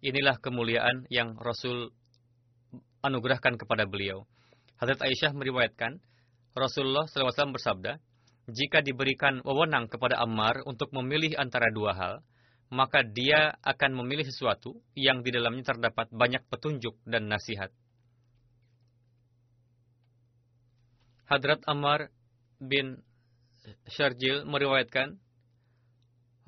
Inilah 0.00 0.38
kemuliaan 0.38 1.04
yang 1.10 1.34
Rasul 1.36 1.90
anugerahkan 3.02 3.58
kepada 3.58 3.84
beliau. 3.84 4.24
Hadrat 4.78 5.02
Aisyah 5.02 5.34
meriwayatkan, 5.34 5.98
Rasulullah 6.54 7.04
SAW 7.10 7.50
bersabda, 7.50 7.98
jika 8.48 8.80
diberikan 8.80 9.42
wewenang 9.44 9.90
kepada 9.90 10.22
Ammar 10.22 10.64
untuk 10.64 10.94
memilih 10.94 11.36
antara 11.36 11.68
dua 11.68 11.92
hal, 11.92 12.14
maka 12.68 13.04
dia 13.04 13.56
akan 13.64 14.04
memilih 14.04 14.28
sesuatu 14.28 14.76
yang 14.92 15.24
di 15.24 15.32
dalamnya 15.32 15.74
terdapat 15.74 16.08
banyak 16.12 16.44
petunjuk 16.48 16.96
dan 17.04 17.28
nasihat. 17.28 17.72
Hadrat 21.28 21.60
Ammar 21.68 22.08
bin 22.56 23.04
Syarjil 23.88 24.48
meriwayatkan, 24.48 25.20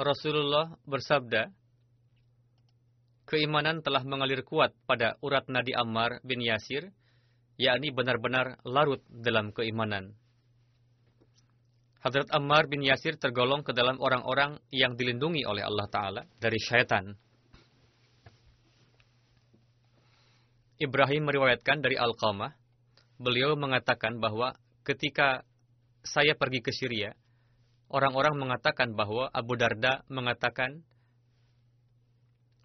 Rasulullah 0.01 0.81
bersabda, 0.89 1.53
keimanan 3.29 3.85
telah 3.85 4.01
mengalir 4.01 4.41
kuat 4.49 4.73
pada 4.89 5.21
urat 5.21 5.45
nadi 5.53 5.77
Ammar 5.77 6.25
bin 6.25 6.41
Yasir, 6.41 6.89
yakni 7.61 7.93
benar-benar 7.93 8.65
larut 8.65 9.05
dalam 9.13 9.53
keimanan. 9.53 10.17
Hadrat 12.01 12.33
Ammar 12.33 12.65
bin 12.65 12.81
Yasir 12.81 13.21
tergolong 13.21 13.61
ke 13.61 13.77
dalam 13.77 14.01
orang-orang 14.01 14.57
yang 14.73 14.97
dilindungi 14.97 15.45
oleh 15.45 15.61
Allah 15.61 15.85
Ta'ala 15.93 16.23
dari 16.41 16.57
syaitan. 16.57 17.13
Ibrahim 20.81 21.29
meriwayatkan 21.29 21.85
dari 21.85 22.01
Al-Qamah, 22.01 22.57
beliau 23.21 23.53
mengatakan 23.53 24.17
bahwa 24.17 24.57
ketika 24.81 25.45
saya 26.01 26.33
pergi 26.33 26.65
ke 26.65 26.73
Syria, 26.73 27.13
orang-orang 27.91 28.39
mengatakan 28.39 28.95
bahwa 28.95 29.29
Abu 29.35 29.59
Darda 29.59 30.07
mengatakan, 30.07 30.87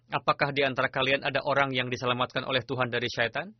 apakah 0.08 0.54
di 0.54 0.62
antara 0.62 0.86
kalian 0.86 1.26
ada 1.26 1.42
orang 1.42 1.74
yang 1.74 1.90
diselamatkan 1.90 2.46
oleh 2.46 2.62
Tuhan 2.62 2.88
dari 2.88 3.10
syaitan? 3.10 3.50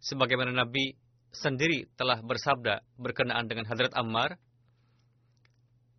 Sebagaimana 0.00 0.52
Nabi 0.52 0.96
sendiri 1.32 1.88
telah 1.96 2.20
bersabda 2.20 2.84
berkenaan 3.00 3.48
dengan 3.48 3.68
Hadrat 3.68 3.92
Ammar, 3.96 4.36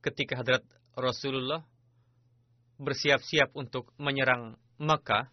ketika 0.06 0.42
Hadrat 0.42 0.66
Rasulullah 0.98 1.66
bersiap-siap 2.82 3.54
untuk 3.54 3.94
menyerang 4.02 4.58
Makkah, 4.82 5.30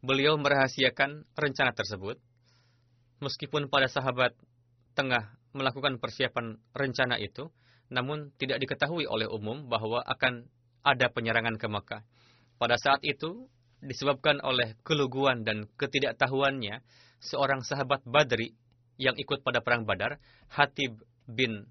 beliau 0.00 0.40
merahasiakan 0.40 1.28
rencana 1.36 1.76
tersebut. 1.76 2.16
Meskipun 3.20 3.68
pada 3.68 3.90
sahabat 3.92 4.32
tengah 4.96 5.36
melakukan 5.52 6.00
persiapan 6.00 6.56
rencana 6.72 7.20
itu, 7.20 7.52
namun 7.88 8.32
tidak 8.36 8.60
diketahui 8.60 9.08
oleh 9.08 9.28
umum 9.28 9.68
bahwa 9.68 10.04
akan 10.04 10.48
ada 10.84 11.08
penyerangan 11.12 11.56
ke 11.56 11.66
Mekah. 11.68 12.02
Pada 12.58 12.76
saat 12.80 13.00
itu, 13.04 13.48
disebabkan 13.84 14.42
oleh 14.42 14.74
keluguan 14.82 15.46
dan 15.46 15.70
ketidaktahuannya, 15.78 16.82
seorang 17.22 17.62
sahabat 17.66 18.02
Badri 18.06 18.54
yang 18.98 19.14
ikut 19.14 19.42
pada 19.46 19.62
perang 19.62 19.86
Badar, 19.86 20.18
Hatib 20.50 21.02
bin 21.26 21.66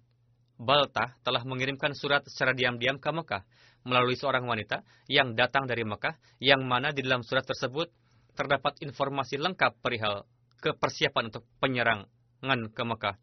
Baltah 0.57 1.13
telah 1.21 1.43
mengirimkan 1.45 1.93
surat 1.93 2.25
secara 2.25 2.55
diam-diam 2.55 2.97
ke 2.97 3.09
Mekah 3.13 3.45
melalui 3.85 4.17
seorang 4.17 4.43
wanita 4.43 4.81
yang 5.07 5.37
datang 5.37 5.69
dari 5.69 5.85
Mekah, 5.85 6.17
yang 6.41 6.65
mana 6.65 6.91
di 6.91 7.05
dalam 7.05 7.21
surat 7.21 7.45
tersebut 7.45 7.87
terdapat 8.33 8.79
informasi 8.83 9.39
lengkap 9.39 9.79
perihal 9.79 10.25
kepersiapan 10.59 11.29
untuk 11.29 11.45
penyerangan 11.61 12.59
ke 12.73 12.83
Mekah. 12.83 13.15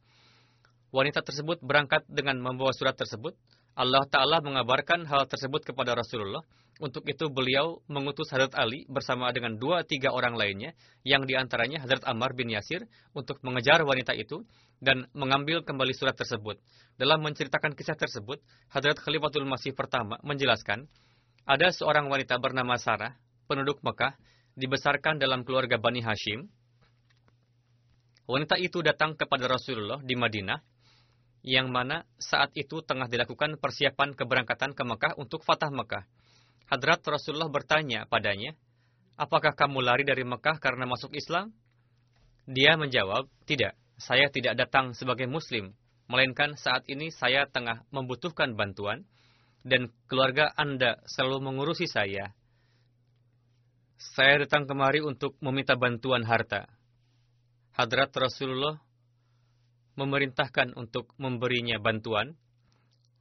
Wanita 0.95 1.27
tersebut 1.27 1.59
berangkat 1.59 2.07
dengan 2.07 2.39
membawa 2.39 2.71
surat 2.71 2.95
tersebut. 2.95 3.35
Allah 3.75 4.07
Ta'ala 4.07 4.39
mengabarkan 4.39 5.03
hal 5.11 5.27
tersebut 5.27 5.67
kepada 5.67 5.91
Rasulullah. 5.99 6.47
Untuk 6.79 7.03
itu 7.11 7.27
beliau 7.35 7.83
mengutus 7.91 8.31
Hadrat 8.31 8.55
Ali 8.55 8.87
bersama 8.87 9.27
dengan 9.35 9.59
dua 9.59 9.83
tiga 9.83 10.15
orang 10.15 10.39
lainnya, 10.39 10.71
yang 11.03 11.27
di 11.27 11.35
antaranya 11.35 11.83
Hadrat 11.83 12.07
Ammar 12.07 12.39
bin 12.39 12.47
Yasir, 12.47 12.87
untuk 13.11 13.43
mengejar 13.43 13.83
wanita 13.83 14.15
itu 14.15 14.47
dan 14.79 15.11
mengambil 15.19 15.67
kembali 15.67 15.91
surat 15.99 16.15
tersebut. 16.15 16.63
Dalam 16.95 17.27
menceritakan 17.27 17.75
kisah 17.75 17.99
tersebut, 17.99 18.39
Hadrat 18.71 19.03
Khalifatul 19.03 19.51
Masih 19.51 19.75
pertama 19.75 20.23
menjelaskan, 20.23 20.87
ada 21.43 21.75
seorang 21.75 22.07
wanita 22.07 22.39
bernama 22.39 22.79
Sarah, 22.79 23.19
penduduk 23.51 23.83
Mekah, 23.83 24.15
dibesarkan 24.55 25.19
dalam 25.19 25.43
keluarga 25.43 25.75
Bani 25.75 26.07
Hashim. 26.07 26.47
Wanita 28.31 28.63
itu 28.63 28.79
datang 28.79 29.19
kepada 29.19 29.51
Rasulullah 29.51 29.99
di 29.99 30.15
Madinah 30.15 30.74
yang 31.45 31.69
mana 31.69 32.09
saat 32.17 32.57
itu 32.57 32.81
tengah 32.81 33.05
dilakukan 33.05 33.61
persiapan 33.61 34.17
keberangkatan 34.17 34.73
ke 34.73 34.83
Mekah 34.83 35.13
untuk 35.21 35.45
Fatah 35.45 35.69
Mekah. 35.69 36.09
Hadrat 36.73 37.05
Rasulullah 37.05 37.53
bertanya 37.53 38.09
padanya, 38.09 38.57
apakah 39.21 39.53
kamu 39.53 39.85
lari 39.85 40.09
dari 40.09 40.25
Mekah 40.25 40.57
karena 40.57 40.89
masuk 40.89 41.13
Islam? 41.13 41.53
Dia 42.49 42.81
menjawab, 42.81 43.29
tidak, 43.45 43.77
saya 44.01 44.33
tidak 44.33 44.57
datang 44.57 44.97
sebagai 44.97 45.29
Muslim, 45.29 45.77
melainkan 46.09 46.57
saat 46.57 46.89
ini 46.89 47.13
saya 47.13 47.45
tengah 47.45 47.85
membutuhkan 47.93 48.57
bantuan, 48.57 49.05
dan 49.65 49.93
keluarga 50.09 50.49
Anda 50.57 51.01
selalu 51.05 51.53
mengurusi 51.53 51.85
saya. 51.89 52.33
Saya 53.97 54.45
datang 54.45 54.65
kemari 54.65 55.01
untuk 55.01 55.37
meminta 55.41 55.77
bantuan 55.77 56.25
harta. 56.25 56.69
Hadrat 57.73 58.13
Rasulullah 58.13 58.84
memerintahkan 59.95 60.75
untuk 60.75 61.15
memberinya 61.17 61.79
bantuan. 61.79 62.35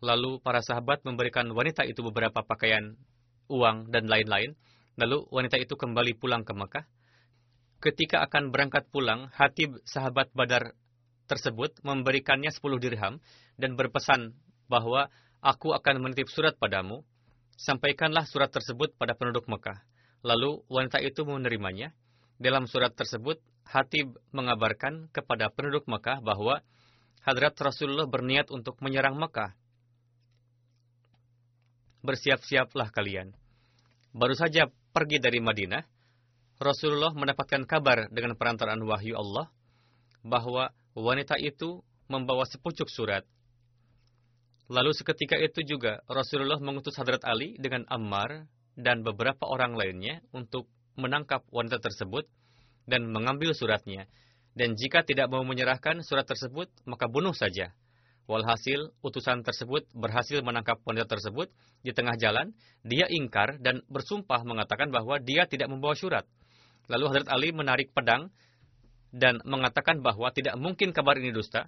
Lalu 0.03 0.43
para 0.43 0.59
sahabat 0.59 1.05
memberikan 1.07 1.47
wanita 1.55 1.87
itu 1.87 2.03
beberapa 2.03 2.43
pakaian, 2.43 2.99
uang, 3.47 3.93
dan 3.93 4.09
lain-lain. 4.09 4.57
Lalu 4.99 5.25
wanita 5.31 5.57
itu 5.57 5.79
kembali 5.79 6.19
pulang 6.19 6.43
ke 6.43 6.51
Mekah. 6.51 6.85
Ketika 7.79 8.23
akan 8.23 8.51
berangkat 8.51 8.87
pulang, 8.91 9.31
hatib 9.35 9.79
sahabat 9.87 10.31
Badar 10.35 10.75
tersebut 11.27 11.79
memberikannya 11.83 12.51
10 12.51 12.83
dirham 12.83 13.19
dan 13.55 13.79
berpesan 13.79 14.35
bahwa 14.67 15.07
aku 15.39 15.71
akan 15.75 16.03
menitip 16.03 16.27
surat 16.31 16.55
padamu. 16.59 17.03
Sampaikanlah 17.55 18.25
surat 18.27 18.49
tersebut 18.49 18.95
pada 18.97 19.15
penduduk 19.15 19.47
Mekah. 19.47 19.83
Lalu 20.23 20.63
wanita 20.71 20.99
itu 21.03 21.27
menerimanya. 21.27 21.91
Dalam 22.41 22.65
surat 22.67 22.91
tersebut, 22.95 23.39
Hatib 23.63 24.19
mengabarkan 24.35 25.09
kepada 25.09 25.49
penduduk 25.49 25.87
Mekah 25.87 26.19
bahwa 26.21 26.61
Hadrat 27.23 27.55
Rasulullah 27.55 28.05
berniat 28.05 28.51
untuk 28.51 28.75
menyerang 28.83 29.15
Mekah. 29.15 29.55
Bersiap-siaplah 32.03 32.91
kalian. 32.91 33.31
Baru 34.11 34.35
saja 34.35 34.67
pergi 34.91 35.23
dari 35.23 35.39
Madinah, 35.39 35.87
Rasulullah 36.59 37.15
mendapatkan 37.15 37.63
kabar 37.63 38.11
dengan 38.11 38.35
perantaraan 38.35 38.83
wahyu 38.83 39.15
Allah 39.15 39.49
bahwa 40.21 40.69
wanita 40.93 41.39
itu 41.39 41.81
membawa 42.11 42.43
sepucuk 42.45 42.91
surat. 42.91 43.23
Lalu 44.67 44.91
seketika 44.95 45.35
itu 45.39 45.63
juga 45.63 46.03
Rasulullah 46.07 46.59
mengutus 46.59 46.95
Hadrat 46.95 47.23
Ali 47.23 47.55
dengan 47.59 47.83
Ammar 47.87 48.47
dan 48.75 49.03
beberapa 49.03 49.43
orang 49.47 49.75
lainnya 49.75 50.23
untuk 50.31 50.67
menangkap 50.95 51.43
wanita 51.49 51.81
tersebut 51.81 52.25
dan 52.89 53.07
mengambil 53.09 53.55
suratnya. 53.55 54.07
Dan 54.53 54.77
jika 54.77 55.01
tidak 55.01 55.33
mau 55.33 55.41
menyerahkan 55.41 56.05
surat 56.05 56.29
tersebut, 56.29 56.69
maka 56.85 57.09
bunuh 57.09 57.33
saja. 57.33 57.73
Walhasil, 58.23 58.95
utusan 59.03 59.43
tersebut 59.43 59.83
berhasil 59.91 60.39
menangkap 60.39 60.79
wanita 60.87 61.09
tersebut 61.09 61.51
di 61.83 61.91
tengah 61.91 62.15
jalan. 62.15 62.55
Dia 62.85 63.09
ingkar 63.11 63.59
dan 63.59 63.83
bersumpah 63.91 64.45
mengatakan 64.47 64.93
bahwa 64.93 65.19
dia 65.19 65.43
tidak 65.49 65.67
membawa 65.67 65.97
surat. 65.97 66.23
Lalu 66.87 67.05
Hadrat 67.11 67.29
Ali 67.33 67.49
menarik 67.51 67.91
pedang 67.91 68.31
dan 69.11 69.43
mengatakan 69.43 69.99
bahwa 69.99 70.31
tidak 70.31 70.55
mungkin 70.55 70.95
kabar 70.95 71.19
ini 71.19 71.35
dusta. 71.35 71.67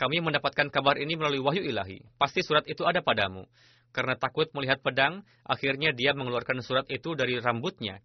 Kami 0.00 0.24
mendapatkan 0.24 0.72
kabar 0.72 0.96
ini 0.96 1.18
melalui 1.20 1.44
wahyu 1.44 1.60
ilahi. 1.60 2.00
Pasti 2.16 2.40
surat 2.40 2.64
itu 2.64 2.88
ada 2.88 3.04
padamu. 3.04 3.44
Karena 3.92 4.16
takut 4.16 4.48
melihat 4.56 4.80
pedang, 4.80 5.26
akhirnya 5.44 5.92
dia 5.92 6.16
mengeluarkan 6.16 6.64
surat 6.64 6.88
itu 6.88 7.12
dari 7.18 7.36
rambutnya 7.36 8.00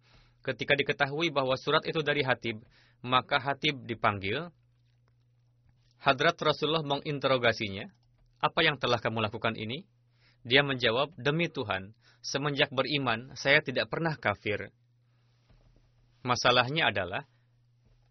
Ketika 0.46 0.78
diketahui 0.78 1.34
bahwa 1.34 1.58
surat 1.58 1.82
itu 1.90 2.06
dari 2.06 2.22
Hatib, 2.22 2.62
maka 3.02 3.42
Hatib 3.42 3.82
dipanggil. 3.82 4.46
Hadrat 5.98 6.38
Rasulullah 6.38 6.86
menginterogasinya, 6.86 7.90
apa 8.38 8.62
yang 8.62 8.78
telah 8.78 9.02
kamu 9.02 9.26
lakukan 9.26 9.58
ini? 9.58 9.82
Dia 10.46 10.62
menjawab, 10.62 11.18
demi 11.18 11.50
Tuhan, 11.50 11.98
semenjak 12.22 12.70
beriman, 12.70 13.34
saya 13.34 13.58
tidak 13.58 13.90
pernah 13.90 14.14
kafir. 14.14 14.70
Masalahnya 16.22 16.94
adalah, 16.94 17.26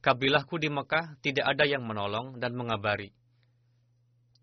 kabilahku 0.04 0.60
di 0.60 0.68
Mekah 0.68 1.16
tidak 1.24 1.56
ada 1.56 1.64
yang 1.64 1.88
menolong 1.88 2.36
dan 2.36 2.52
mengabari. 2.52 3.16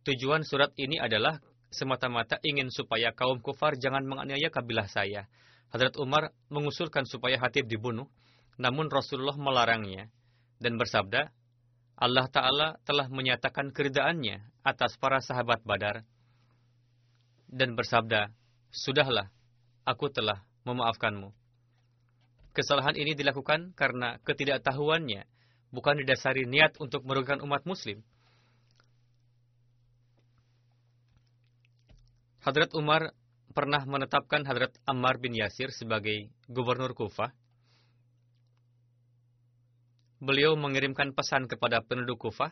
Tujuan 0.09 0.49
surat 0.49 0.73
ini 0.81 0.97
adalah 0.97 1.37
semata-mata 1.69 2.41
ingin 2.41 2.73
supaya 2.73 3.13
kaum 3.13 3.45
kufar 3.45 3.77
jangan 3.77 4.09
menganiaya 4.09 4.49
kabilah 4.49 4.89
saya, 4.89 5.29
Hadrat 5.73 5.97
Umar 5.97 6.37
mengusulkan 6.53 7.09
supaya 7.09 7.41
Hatib 7.41 7.65
dibunuh, 7.65 8.05
namun 8.61 8.93
Rasulullah 8.93 9.41
melarangnya 9.41 10.13
dan 10.61 10.77
bersabda, 10.77 11.33
Allah 11.97 12.27
Ta'ala 12.29 12.77
telah 12.85 13.09
menyatakan 13.09 13.73
keridaannya 13.73 14.45
atas 14.69 15.01
para 15.01 15.25
sahabat 15.25 15.65
badar 15.65 16.05
dan 17.49 17.73
bersabda, 17.73 18.29
Sudahlah, 18.69 19.33
aku 19.89 20.13
telah 20.13 20.45
memaafkanmu. 20.69 21.33
Kesalahan 22.53 22.97
ini 23.01 23.17
dilakukan 23.17 23.73
karena 23.73 24.21
ketidaktahuannya, 24.29 25.25
bukan 25.73 26.05
didasari 26.05 26.45
niat 26.45 26.77
untuk 26.85 27.05
merugikan 27.09 27.41
umat 27.41 27.65
muslim. 27.65 28.05
Hadrat 32.45 32.77
Umar 32.77 33.17
pernah 33.53 33.85
menetapkan 33.85 34.43
Hadrat 34.49 34.73
Ammar 34.89 35.21
bin 35.21 35.37
Yasir 35.37 35.69
sebagai 35.71 36.33
gubernur 36.49 36.97
Kufah. 36.97 37.31
Beliau 40.19 40.57
mengirimkan 40.57 41.13
pesan 41.13 41.47
kepada 41.47 41.85
penduduk 41.85 42.27
Kufah 42.29 42.51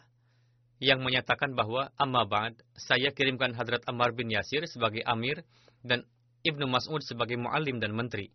yang 0.80 1.04
menyatakan 1.04 1.52
bahwa 1.52 1.92
amma 1.96 2.24
ba'd, 2.24 2.56
saya 2.76 3.12
kirimkan 3.12 3.52
Hadrat 3.56 3.84
Ammar 3.88 4.16
bin 4.16 4.28
Yasir 4.32 4.64
sebagai 4.68 5.04
amir 5.04 5.44
dan 5.84 6.04
Ibnu 6.40 6.64
Mas'ud 6.68 7.04
sebagai 7.04 7.36
muallim 7.36 7.80
dan 7.80 7.92
menteri. 7.92 8.32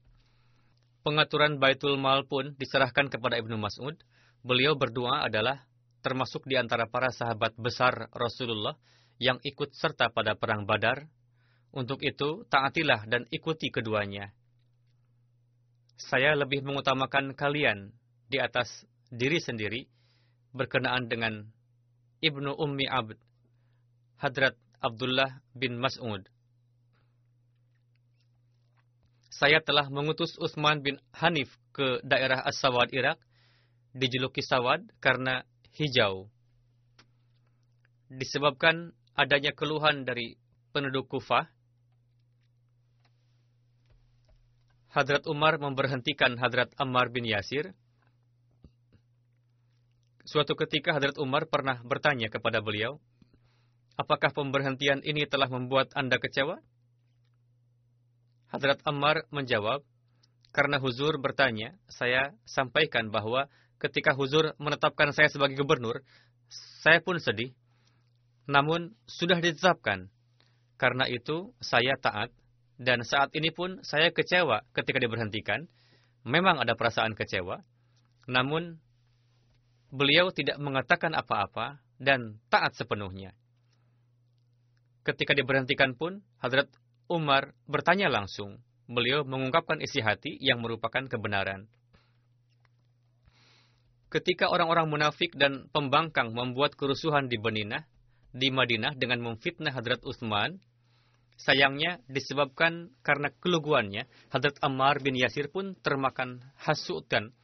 Pengaturan 1.02 1.58
Baitul 1.62 1.98
Mal 2.02 2.26
pun 2.26 2.54
diserahkan 2.58 3.10
kepada 3.10 3.38
Ibnu 3.38 3.58
Mas'ud. 3.58 3.98
Beliau 4.46 4.78
berdua 4.78 5.26
adalah 5.26 5.66
termasuk 6.06 6.46
di 6.46 6.54
antara 6.54 6.86
para 6.86 7.10
sahabat 7.10 7.58
besar 7.58 8.14
Rasulullah 8.14 8.78
yang 9.18 9.42
ikut 9.42 9.74
serta 9.74 10.14
pada 10.14 10.38
perang 10.38 10.70
Badar 10.70 11.10
untuk 11.76 12.00
itu, 12.02 12.48
taatilah 12.48 13.04
dan 13.06 13.28
ikuti 13.30 13.68
keduanya. 13.68 14.32
Saya 16.00 16.32
lebih 16.40 16.64
mengutamakan 16.64 17.36
kalian 17.36 17.92
di 18.32 18.40
atas 18.40 18.88
diri 19.12 19.44
sendiri 19.44 19.84
berkenaan 20.56 21.12
dengan 21.12 21.44
Ibnu 22.24 22.56
Ummi 22.56 22.88
Abd, 22.88 23.20
Hadrat 24.24 24.56
Abdullah 24.80 25.44
bin 25.52 25.76
Mas'ud. 25.76 26.24
Saya 29.36 29.60
telah 29.60 29.92
mengutus 29.92 30.40
Utsman 30.40 30.80
bin 30.80 30.96
Hanif 31.12 31.52
ke 31.76 32.00
daerah 32.08 32.40
As-Sawad, 32.48 32.96
Irak, 32.96 33.20
dijuluki 33.92 34.40
Sawad 34.40 34.88
karena 35.04 35.44
hijau. 35.76 36.32
Disebabkan 38.08 38.96
adanya 39.12 39.52
keluhan 39.52 40.08
dari 40.08 40.40
penduduk 40.72 41.12
Kufah, 41.12 41.52
Hadrat 44.96 45.28
Umar 45.28 45.60
memberhentikan 45.60 46.40
Hadrat 46.40 46.72
Ammar 46.80 47.12
bin 47.12 47.28
Yasir 47.28 47.76
Suatu 50.24 50.56
ketika 50.56 50.96
Hadrat 50.96 51.20
Umar 51.20 51.52
pernah 51.52 51.84
bertanya 51.84 52.32
kepada 52.32 52.64
beliau, 52.64 52.98
apakah 53.94 54.32
pemberhentian 54.32 55.04
ini 55.04 55.28
telah 55.28 55.52
membuat 55.52 55.92
Anda 55.94 56.18
kecewa? 56.18 56.64
Hadrat 58.50 58.82
Ammar 58.88 59.28
menjawab, 59.30 59.84
karena 60.56 60.80
Huzur 60.80 61.20
bertanya, 61.20 61.76
saya 61.92 62.32
sampaikan 62.48 63.12
bahwa 63.12 63.52
ketika 63.78 64.16
Huzur 64.16 64.56
menetapkan 64.58 65.12
saya 65.12 65.28
sebagai 65.28 65.60
gubernur, 65.60 66.02
saya 66.82 67.04
pun 67.04 67.20
sedih. 67.20 67.52
Namun, 68.48 68.96
sudah 69.06 69.44
ditetapkan. 69.44 70.08
Karena 70.80 71.06
itu, 71.12 71.52
saya 71.62 72.00
taat. 72.00 72.32
Dan 72.76 73.08
saat 73.08 73.32
ini 73.32 73.56
pun 73.56 73.80
saya 73.88 74.12
kecewa 74.12 74.68
ketika 74.76 75.00
diberhentikan. 75.00 75.68
Memang 76.26 76.58
ada 76.58 76.74
perasaan 76.74 77.14
kecewa. 77.14 77.62
Namun, 78.26 78.82
beliau 79.94 80.34
tidak 80.34 80.58
mengatakan 80.58 81.14
apa-apa 81.14 81.80
dan 82.02 82.42
taat 82.50 82.74
sepenuhnya. 82.76 83.38
Ketika 85.06 85.38
diberhentikan 85.38 85.94
pun, 85.94 86.26
Hadrat 86.42 86.68
Umar 87.06 87.54
bertanya 87.70 88.10
langsung. 88.10 88.58
Beliau 88.90 89.22
mengungkapkan 89.22 89.82
isi 89.82 90.02
hati 90.02 90.38
yang 90.42 90.62
merupakan 90.66 91.06
kebenaran. 91.06 91.70
Ketika 94.10 94.50
orang-orang 94.50 94.90
munafik 94.90 95.34
dan 95.38 95.70
pembangkang 95.70 96.34
membuat 96.34 96.74
kerusuhan 96.78 97.30
di 97.30 97.38
Beninah, 97.38 97.86
di 98.34 98.50
Madinah 98.50 98.94
dengan 98.98 99.22
memfitnah 99.22 99.74
Hadrat 99.74 100.02
Utsman, 100.06 100.62
sayangnya 101.36 102.00
disebabkan 102.08 102.92
karena 103.04 103.32
keluguannya, 103.44 104.08
Hadrat 104.32 104.60
Ammar 104.64 105.04
bin 105.04 105.16
Yasir 105.20 105.52
pun 105.52 105.76
termakan 105.84 106.44
hasutan 106.60 107.36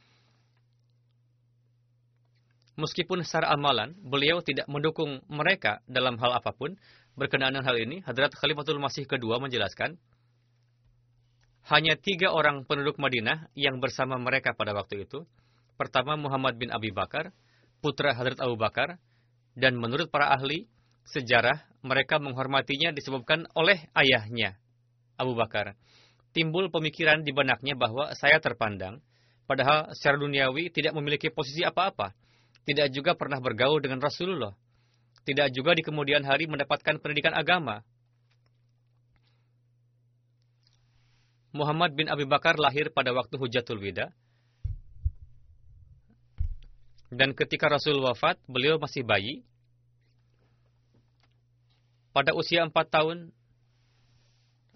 Meskipun 2.72 3.20
secara 3.20 3.52
amalan, 3.52 3.92
beliau 4.00 4.40
tidak 4.40 4.64
mendukung 4.64 5.20
mereka 5.28 5.84
dalam 5.84 6.16
hal 6.16 6.40
apa 6.40 6.56
pun, 6.56 6.72
berkenaan 7.20 7.52
dengan 7.52 7.68
hal 7.68 7.76
ini, 7.76 8.00
Hadrat 8.00 8.32
Khalifatul 8.32 8.80
Masih 8.80 9.04
kedua 9.04 9.36
menjelaskan, 9.36 10.00
hanya 11.68 11.94
tiga 12.00 12.32
orang 12.32 12.64
penduduk 12.64 12.96
Madinah 12.96 13.52
yang 13.52 13.78
bersama 13.78 14.16
mereka 14.16 14.56
pada 14.56 14.72
waktu 14.72 15.04
itu. 15.04 15.28
Pertama 15.76 16.16
Muhammad 16.16 16.56
bin 16.56 16.72
Abi 16.72 16.90
Bakar, 16.90 17.30
putra 17.84 18.16
Hadrat 18.16 18.40
Abu 18.40 18.56
Bakar, 18.56 18.96
dan 19.52 19.76
menurut 19.76 20.08
para 20.08 20.32
ahli 20.32 20.64
sejarah, 21.08 21.62
mereka 21.82 22.22
menghormatinya 22.22 22.94
disebabkan 22.94 23.46
oleh 23.58 23.90
ayahnya, 23.94 24.58
Abu 25.18 25.34
Bakar. 25.34 25.74
Timbul 26.32 26.72
pemikiran 26.72 27.26
di 27.26 27.34
benaknya 27.34 27.76
bahwa 27.76 28.14
saya 28.16 28.40
terpandang, 28.40 29.02
padahal 29.44 29.92
secara 29.92 30.16
duniawi 30.16 30.72
tidak 30.72 30.96
memiliki 30.96 31.28
posisi 31.28 31.60
apa-apa 31.60 32.16
tidak 32.62 32.94
juga 32.94 33.18
pernah 33.18 33.42
bergaul 33.42 33.82
dengan 33.82 33.98
Rasulullah, 33.98 34.54
tidak 35.26 35.50
juga 35.50 35.74
di 35.74 35.82
kemudian 35.82 36.22
hari 36.22 36.46
mendapatkan 36.46 36.98
pendidikan 37.02 37.34
agama. 37.34 37.82
Muhammad 41.52 41.92
bin 41.92 42.08
Abi 42.08 42.24
Bakar 42.24 42.56
lahir 42.56 42.88
pada 42.94 43.12
waktu 43.12 43.36
Hujatul 43.36 43.82
Wida. 43.82 44.08
Dan 47.12 47.36
ketika 47.36 47.68
Rasul 47.68 48.00
wafat, 48.00 48.40
beliau 48.48 48.80
masih 48.80 49.04
bayi. 49.04 49.44
Pada 52.12 52.36
usia 52.36 52.60
empat 52.68 52.92
tahun, 52.92 53.32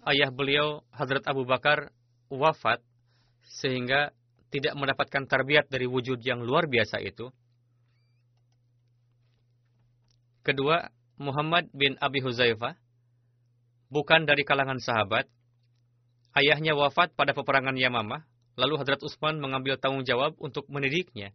ayah 0.09 0.33
beliau, 0.33 0.81
Hadrat 0.89 1.21
Abu 1.29 1.45
Bakar, 1.45 1.93
wafat, 2.33 2.81
sehingga 3.61 4.09
tidak 4.49 4.73
mendapatkan 4.73 5.29
tarbiyat 5.29 5.69
dari 5.69 5.85
wujud 5.85 6.17
yang 6.25 6.41
luar 6.41 6.65
biasa 6.65 6.97
itu. 7.05 7.29
Kedua, 10.41 10.89
Muhammad 11.21 11.69
bin 11.75 11.93
Abi 12.01 12.25
Huzaifah, 12.25 12.73
bukan 13.93 14.25
dari 14.25 14.41
kalangan 14.41 14.81
sahabat. 14.81 15.29
Ayahnya 16.33 16.73
wafat 16.73 17.13
pada 17.13 17.37
peperangan 17.37 17.77
Yamamah, 17.77 18.25
lalu 18.57 18.81
Hadrat 18.81 19.01
Utsman 19.05 19.37
mengambil 19.37 19.77
tanggung 19.77 20.05
jawab 20.05 20.33
untuk 20.41 20.65
mendidiknya. 20.69 21.33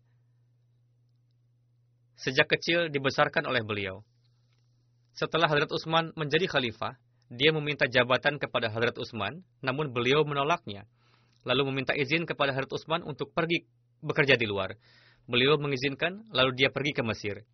Sejak 2.18 2.50
kecil 2.50 2.90
dibesarkan 2.90 3.46
oleh 3.46 3.62
beliau. 3.66 4.06
Setelah 5.12 5.48
Hadrat 5.48 5.68
Utsman 5.68 6.10
menjadi 6.16 6.48
khalifah, 6.48 6.96
dia 7.32 7.52
meminta 7.52 7.88
jabatan 7.88 8.36
kepada 8.40 8.72
Hadrat 8.72 8.96
Utsman, 8.96 9.44
namun 9.60 9.92
beliau 9.92 10.24
menolaknya. 10.24 10.88
Lalu 11.44 11.72
meminta 11.72 11.92
izin 11.92 12.24
kepada 12.24 12.52
Hadrat 12.52 12.72
Utsman 12.72 13.04
untuk 13.04 13.32
pergi 13.32 13.64
bekerja 14.00 14.36
di 14.36 14.48
luar. 14.48 14.76
Beliau 15.28 15.56
mengizinkan, 15.60 16.28
lalu 16.32 16.56
dia 16.56 16.68
pergi 16.72 16.92
ke 16.92 17.02
Mesir. 17.04 17.44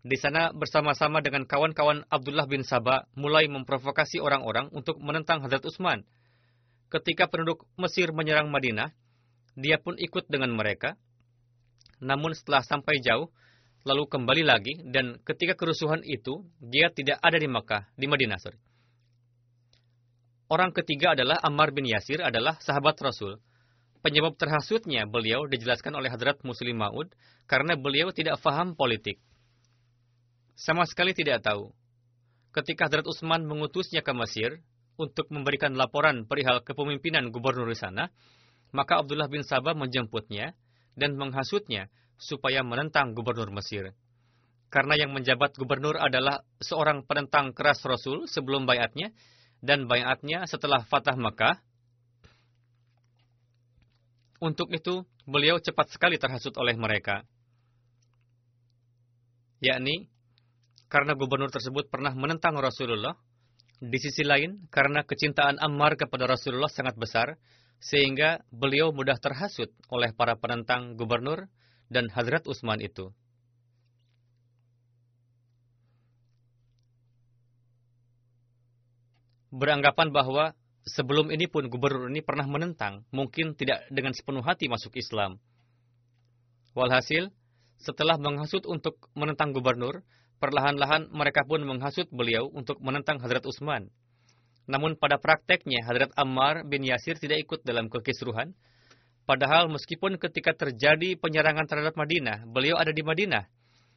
Di 0.00 0.16
sana 0.16 0.48
bersama-sama 0.56 1.20
dengan 1.20 1.44
kawan-kawan 1.44 2.08
Abdullah 2.08 2.48
bin 2.48 2.64
Sabah 2.64 3.04
mulai 3.14 3.46
memprovokasi 3.52 4.16
orang-orang 4.16 4.72
untuk 4.72 4.96
menentang 4.96 5.44
Hazrat 5.44 5.60
Utsman. 5.60 6.08
Ketika 6.88 7.28
penduduk 7.28 7.68
Mesir 7.76 8.10
menyerang 8.10 8.48
Madinah, 8.48 8.96
dia 9.54 9.76
pun 9.76 10.00
ikut 10.00 10.26
dengan 10.26 10.56
mereka. 10.56 10.96
Namun 12.00 12.32
setelah 12.32 12.64
sampai 12.64 12.98
jauh, 13.04 13.28
lalu 13.84 14.04
kembali 14.08 14.42
lagi 14.44 14.74
dan 14.88 15.18
ketika 15.24 15.56
kerusuhan 15.56 16.04
itu, 16.04 16.44
dia 16.60 16.92
tidak 16.92 17.18
ada 17.22 17.38
di 17.40 17.48
Makkah, 17.48 17.88
di 17.96 18.06
Madinah. 18.06 18.38
Sorry. 18.40 18.58
Orang 20.50 20.74
ketiga 20.74 21.14
adalah 21.14 21.38
Ammar 21.40 21.70
bin 21.70 21.86
Yasir 21.86 22.20
adalah 22.20 22.58
sahabat 22.58 22.98
Rasul. 22.98 23.38
Penyebab 24.00 24.34
terhasutnya 24.40 25.04
beliau 25.06 25.46
dijelaskan 25.46 25.94
oleh 25.94 26.10
Hadrat 26.10 26.40
Muslim 26.42 26.80
Ma'ud 26.80 27.12
karena 27.44 27.76
beliau 27.76 28.10
tidak 28.10 28.40
faham 28.40 28.72
politik 28.72 29.20
sama 30.60 30.84
sekali 30.84 31.16
tidak 31.16 31.40
tahu. 31.40 31.72
Ketika 32.52 32.92
Hadrat 32.92 33.08
Utsman 33.08 33.48
mengutusnya 33.48 34.04
ke 34.04 34.12
Mesir 34.12 34.60
untuk 35.00 35.32
memberikan 35.32 35.72
laporan 35.72 36.28
perihal 36.28 36.60
kepemimpinan 36.60 37.32
gubernur 37.32 37.64
di 37.64 37.78
sana, 37.80 38.12
maka 38.76 39.00
Abdullah 39.00 39.32
bin 39.32 39.40
Sabah 39.40 39.72
menjemputnya 39.72 40.52
dan 41.00 41.16
menghasutnya 41.16 41.88
supaya 42.20 42.60
menentang 42.60 43.16
gubernur 43.16 43.48
Mesir. 43.48 43.96
Karena 44.70 44.94
yang 44.94 45.10
menjabat 45.10 45.58
gubernur 45.58 45.98
adalah 45.98 46.46
seorang 46.62 47.02
penentang 47.02 47.50
keras 47.50 47.82
Rasul 47.82 48.30
sebelum 48.30 48.68
bayatnya, 48.68 49.10
dan 49.58 49.90
bayatnya 49.90 50.46
setelah 50.46 50.84
Fatah 50.86 51.18
Mekah. 51.18 51.58
Untuk 54.40 54.70
itu, 54.70 55.02
beliau 55.26 55.58
cepat 55.58 55.90
sekali 55.90 56.16
terhasut 56.16 56.54
oleh 56.56 56.78
mereka. 56.78 57.26
Yakni, 59.60 60.08
karena 60.88 61.12
gubernur 61.12 61.52
tersebut 61.52 61.92
pernah 61.92 62.14
menentang 62.14 62.56
Rasulullah. 62.56 63.16
Di 63.80 63.96
sisi 63.96 64.24
lain, 64.24 64.68
karena 64.68 65.04
kecintaan 65.04 65.56
Ammar 65.60 65.96
kepada 65.96 66.28
Rasulullah 66.28 66.68
sangat 66.68 67.00
besar, 67.00 67.36
sehingga 67.80 68.44
beliau 68.52 68.92
mudah 68.92 69.16
terhasut 69.16 69.72
oleh 69.88 70.12
para 70.12 70.36
penentang 70.36 71.00
gubernur 71.00 71.48
dan 71.92 72.08
Hadrat 72.08 72.46
Utsman 72.46 72.78
itu. 72.80 73.10
Beranggapan 79.50 80.14
bahwa 80.14 80.54
sebelum 80.86 81.34
ini 81.34 81.50
pun 81.50 81.66
gubernur 81.66 82.06
ini 82.06 82.22
pernah 82.22 82.46
menentang, 82.46 83.02
mungkin 83.10 83.58
tidak 83.58 83.82
dengan 83.90 84.14
sepenuh 84.14 84.46
hati 84.46 84.70
masuk 84.70 84.94
Islam. 84.94 85.42
Walhasil, 86.78 87.34
setelah 87.82 88.14
menghasut 88.14 88.62
untuk 88.70 89.10
menentang 89.18 89.50
gubernur, 89.50 90.06
Perlahan-lahan 90.40 91.12
mereka 91.12 91.44
pun 91.44 91.60
menghasut 91.60 92.08
beliau 92.08 92.48
untuk 92.48 92.80
menentang 92.80 93.20
Hadrat 93.20 93.44
Utsman. 93.44 93.92
Namun 94.64 94.96
pada 94.96 95.20
prakteknya 95.20 95.84
Hadrat 95.84 96.16
Ammar 96.16 96.64
bin 96.64 96.80
Yasir 96.80 97.20
tidak 97.20 97.44
ikut 97.44 97.60
dalam 97.60 97.92
kekisruhan. 97.92 98.56
Padahal 99.28 99.70
meskipun 99.70 100.18
ketika 100.18 100.56
terjadi 100.56 101.14
penyerangan 101.16 101.66
terhadap 101.68 101.94
Madinah, 101.94 102.48
beliau 102.50 102.76
ada 102.80 102.90
di 102.90 103.04
Madinah. 103.04 103.46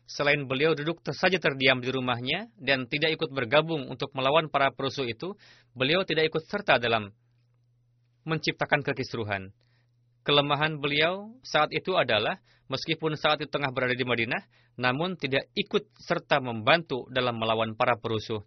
Selain 0.03 0.43
beliau 0.43 0.75
duduk 0.75 0.99
saja 1.15 1.39
terdiam 1.39 1.79
di 1.79 1.87
rumahnya 1.87 2.51
dan 2.59 2.85
tidak 2.91 3.15
ikut 3.15 3.31
bergabung 3.31 3.87
untuk 3.87 4.11
melawan 4.11 4.51
para 4.51 4.69
perusuh 4.69 5.07
itu, 5.07 5.31
beliau 5.71 6.03
tidak 6.03 6.27
ikut 6.27 6.43
serta 6.45 6.75
dalam 6.75 7.09
menciptakan 8.27 8.83
kekisruhan. 8.83 9.51
Kelemahan 10.23 10.79
beliau 10.79 11.35
saat 11.43 11.71
itu 11.75 11.95
adalah 11.99 12.39
meskipun 12.71 13.15
saat 13.19 13.43
itu 13.43 13.51
tengah 13.51 13.71
berada 13.75 13.95
di 13.95 14.07
Madinah, 14.07 14.43
namun 14.79 15.19
tidak 15.19 15.51
ikut 15.55 15.91
serta 15.99 16.39
membantu 16.39 17.07
dalam 17.11 17.35
melawan 17.35 17.75
para 17.75 17.99
perusuh. 17.99 18.43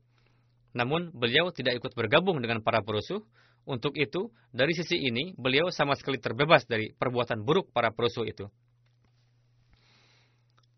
Namun 0.76 1.12
beliau 1.12 1.52
tidak 1.52 1.80
ikut 1.80 1.92
bergabung 1.96 2.40
dengan 2.44 2.60
para 2.60 2.84
perusuh. 2.84 3.24
Untuk 3.66 3.98
itu, 3.98 4.30
dari 4.54 4.70
sisi 4.78 4.94
ini, 4.94 5.34
beliau 5.34 5.74
sama 5.74 5.98
sekali 5.98 6.22
terbebas 6.22 6.62
dari 6.70 6.94
perbuatan 6.94 7.42
buruk 7.42 7.74
para 7.74 7.90
perusuh 7.90 8.22
itu. 8.22 8.46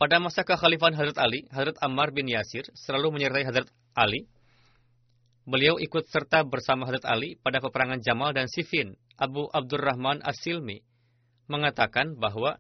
Pada 0.00 0.16
masa 0.16 0.40
kekhalifahan 0.40 0.96
Hadrat 0.96 1.18
Ali, 1.20 1.44
Hadrat 1.52 1.76
Ammar 1.84 2.16
bin 2.16 2.30
Yasir 2.32 2.64
selalu 2.72 3.18
menyertai 3.18 3.44
Hadrat 3.44 3.68
Ali. 3.92 4.24
Beliau 5.44 5.76
ikut 5.76 6.08
serta 6.08 6.48
bersama 6.48 6.88
Hadrat 6.88 7.04
Ali 7.04 7.36
pada 7.36 7.60
peperangan 7.60 8.00
Jamal 8.00 8.32
dan 8.32 8.48
Siffin. 8.48 8.96
Abu 9.20 9.50
Abdurrahman 9.52 10.24
As-Silmi 10.24 10.80
mengatakan 11.50 12.16
bahwa 12.16 12.56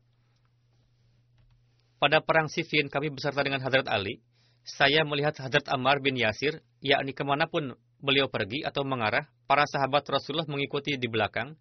pada 2.02 2.20
perang 2.20 2.50
Siffin 2.52 2.90
kami 2.90 3.14
beserta 3.14 3.40
dengan 3.40 3.62
Hadrat 3.64 3.86
Ali, 3.86 4.20
saya 4.64 5.02
melihat 5.04 5.36
Hadrat 5.40 5.66
Ammar 5.68 6.00
bin 6.00 6.16
Yasir, 6.16 6.62
yakni 6.80 7.12
ke 7.12 7.22
mana 7.26 7.46
pun 7.50 7.74
beliau 7.98 8.30
pergi 8.30 8.62
atau 8.62 8.86
mengarah, 8.86 9.26
para 9.50 9.66
sahabat 9.66 10.06
Rasulullah 10.06 10.46
mengikuti 10.46 10.94
di 10.94 11.08
belakang, 11.10 11.56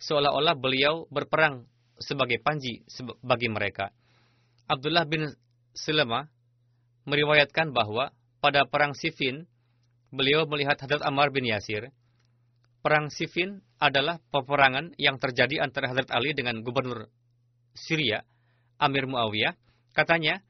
seolah-olah 0.00 0.56
beliau 0.56 1.04
berperang 1.12 1.68
sebagai 2.00 2.40
panji 2.40 2.80
bagi 3.20 3.52
mereka. 3.52 3.92
Abdullah 4.70 5.04
bin 5.04 5.28
Sulama 5.76 6.26
meriwayatkan 7.04 7.70
bahwa 7.74 8.10
pada 8.40 8.64
perang 8.64 8.96
Siffin, 8.96 9.44
beliau 10.10 10.48
melihat 10.48 10.80
Hadrat 10.80 11.04
Ammar 11.04 11.30
bin 11.30 11.44
Yasir. 11.44 11.92
Perang 12.80 13.12
Siffin 13.12 13.60
adalah 13.76 14.16
peperangan 14.32 14.96
yang 14.96 15.20
terjadi 15.20 15.60
antara 15.60 15.92
Hadrat 15.92 16.08
Ali 16.08 16.32
dengan 16.32 16.64
gubernur 16.64 17.12
Syria, 17.76 18.24
Amir 18.80 19.04
Muawiyah. 19.04 19.52
Katanya, 19.92 20.40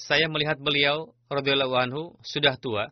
saya 0.00 0.32
melihat 0.32 0.56
beliau 0.56 1.12
radhiyallahu 1.28 1.76
anhu 1.76 2.02
sudah 2.24 2.56
tua. 2.56 2.88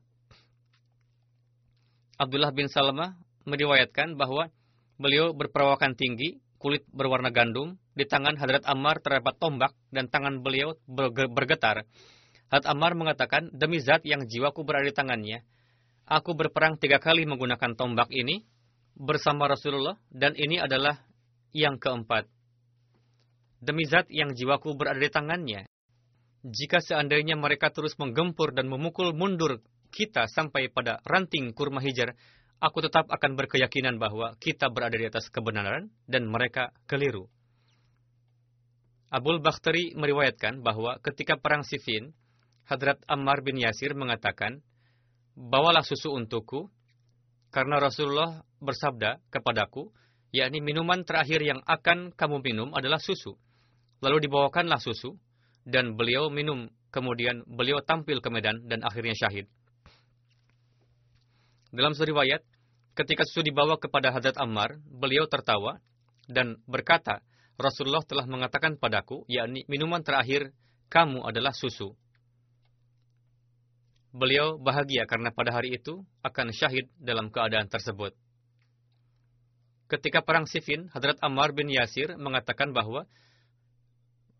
Abdullah 2.20 2.52
bin 2.52 2.68
Salamah 2.68 3.16
meriwayatkan 3.48 4.18
bahwa 4.18 4.52
beliau 5.00 5.32
berperawakan 5.32 5.96
tinggi, 5.96 6.36
kulit 6.60 6.84
berwarna 6.92 7.32
gandum, 7.32 7.80
di 7.96 8.04
tangan 8.04 8.36
Hadrat 8.36 8.66
Ammar 8.68 9.00
terdapat 9.00 9.40
tombak 9.40 9.72
dan 9.88 10.12
tangan 10.12 10.44
beliau 10.44 10.76
bergetar. 11.32 11.88
Hadrat 12.52 12.66
Ammar 12.68 12.92
mengatakan, 12.92 13.48
demi 13.56 13.80
zat 13.80 14.04
yang 14.04 14.28
jiwaku 14.28 14.66
berada 14.66 14.84
di 14.84 14.92
tangannya, 14.92 15.46
aku 16.04 16.36
berperang 16.36 16.76
tiga 16.76 17.00
kali 17.00 17.24
menggunakan 17.24 17.72
tombak 17.78 18.12
ini 18.12 18.44
bersama 18.98 19.48
Rasulullah 19.48 19.96
dan 20.12 20.36
ini 20.36 20.60
adalah 20.60 21.00
yang 21.56 21.80
keempat. 21.80 22.28
Demi 23.62 23.86
zat 23.88 24.10
yang 24.10 24.34
jiwaku 24.34 24.74
berada 24.74 24.98
di 25.00 25.10
tangannya, 25.10 25.66
jika 26.48 26.80
seandainya 26.80 27.36
mereka 27.36 27.68
terus 27.68 27.96
menggempur 28.00 28.56
dan 28.56 28.66
memukul 28.68 29.12
mundur 29.12 29.60
kita 29.92 30.28
sampai 30.28 30.68
pada 30.68 31.00
ranting 31.04 31.52
kurma 31.52 31.80
hijar, 31.80 32.16
aku 32.60 32.84
tetap 32.84 33.08
akan 33.08 33.36
berkeyakinan 33.36 33.96
bahwa 33.96 34.36
kita 34.40 34.68
berada 34.68 34.96
di 34.96 35.06
atas 35.08 35.28
kebenaran 35.32 35.88
dan 36.08 36.28
mereka 36.28 36.72
keliru. 36.88 37.28
Abul 39.08 39.40
Bakhtari 39.40 39.96
meriwayatkan 39.96 40.60
bahwa 40.60 41.00
ketika 41.00 41.40
perang 41.40 41.64
Siffin, 41.64 42.12
Hadrat 42.68 43.00
Ammar 43.08 43.40
bin 43.40 43.56
Yasir 43.56 43.96
mengatakan, 43.96 44.60
Bawalah 45.32 45.80
susu 45.80 46.12
untukku, 46.12 46.68
karena 47.48 47.80
Rasulullah 47.80 48.44
bersabda 48.60 49.24
kepadaku, 49.32 49.88
yakni 50.36 50.60
minuman 50.60 51.08
terakhir 51.08 51.40
yang 51.40 51.64
akan 51.64 52.12
kamu 52.12 52.44
minum 52.44 52.68
adalah 52.76 53.00
susu. 53.00 53.40
Lalu 54.04 54.28
dibawakanlah 54.28 54.76
susu, 54.76 55.16
dan 55.68 55.92
beliau 56.00 56.32
minum, 56.32 56.72
kemudian 56.88 57.44
beliau 57.44 57.84
tampil 57.84 58.24
ke 58.24 58.32
medan 58.32 58.64
dan 58.64 58.80
akhirnya 58.80 59.12
syahid. 59.12 59.44
Dalam 61.68 61.92
riwayat, 61.92 62.40
ketika 62.96 63.28
susu 63.28 63.44
dibawa 63.44 63.76
kepada 63.76 64.08
Hadrat 64.08 64.40
Ammar, 64.40 64.80
beliau 64.88 65.28
tertawa 65.28 65.76
dan 66.24 66.56
berkata, 66.64 67.20
Rasulullah 67.60 68.00
telah 68.08 68.24
mengatakan 68.24 68.80
padaku, 68.80 69.28
yakni 69.28 69.68
minuman 69.68 70.00
terakhir 70.00 70.56
kamu 70.88 71.28
adalah 71.28 71.52
susu. 71.52 71.92
Beliau 74.08 74.56
bahagia 74.56 75.04
karena 75.04 75.28
pada 75.28 75.52
hari 75.52 75.76
itu 75.76 76.00
akan 76.24 76.48
syahid 76.56 76.88
dalam 76.96 77.28
keadaan 77.28 77.68
tersebut. 77.68 78.16
Ketika 79.92 80.24
perang 80.24 80.48
Siffin, 80.48 80.88
Hadrat 80.96 81.20
Ammar 81.20 81.52
bin 81.52 81.68
Yasir 81.68 82.16
mengatakan 82.16 82.72
bahwa 82.72 83.04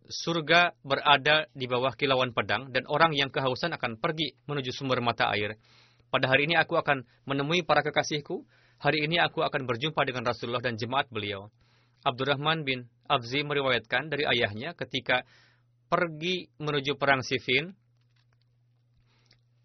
surga 0.08 0.72
berada 0.80 1.46
di 1.52 1.68
bawah 1.68 1.92
kilauan 1.94 2.32
pedang 2.32 2.72
dan 2.72 2.88
orang 2.88 3.12
yang 3.12 3.28
kehausan 3.28 3.76
akan 3.76 4.00
pergi 4.00 4.34
menuju 4.48 4.72
sumber 4.72 5.04
mata 5.04 5.28
air. 5.32 5.60
Pada 6.08 6.32
hari 6.32 6.48
ini 6.48 6.56
aku 6.56 6.80
akan 6.80 7.04
menemui 7.28 7.62
para 7.62 7.84
kekasihku. 7.84 8.48
Hari 8.80 9.04
ini 9.04 9.20
aku 9.20 9.44
akan 9.44 9.68
berjumpa 9.68 10.00
dengan 10.08 10.24
Rasulullah 10.24 10.64
dan 10.64 10.80
jemaat 10.80 11.10
beliau. 11.12 11.52
Abdurrahman 12.06 12.64
bin 12.64 12.88
Abzi 13.10 13.44
meriwayatkan 13.44 14.08
dari 14.08 14.24
ayahnya 14.24 14.72
ketika 14.72 15.26
pergi 15.90 16.48
menuju 16.62 16.94
perang 16.94 17.20
Siffin, 17.26 17.74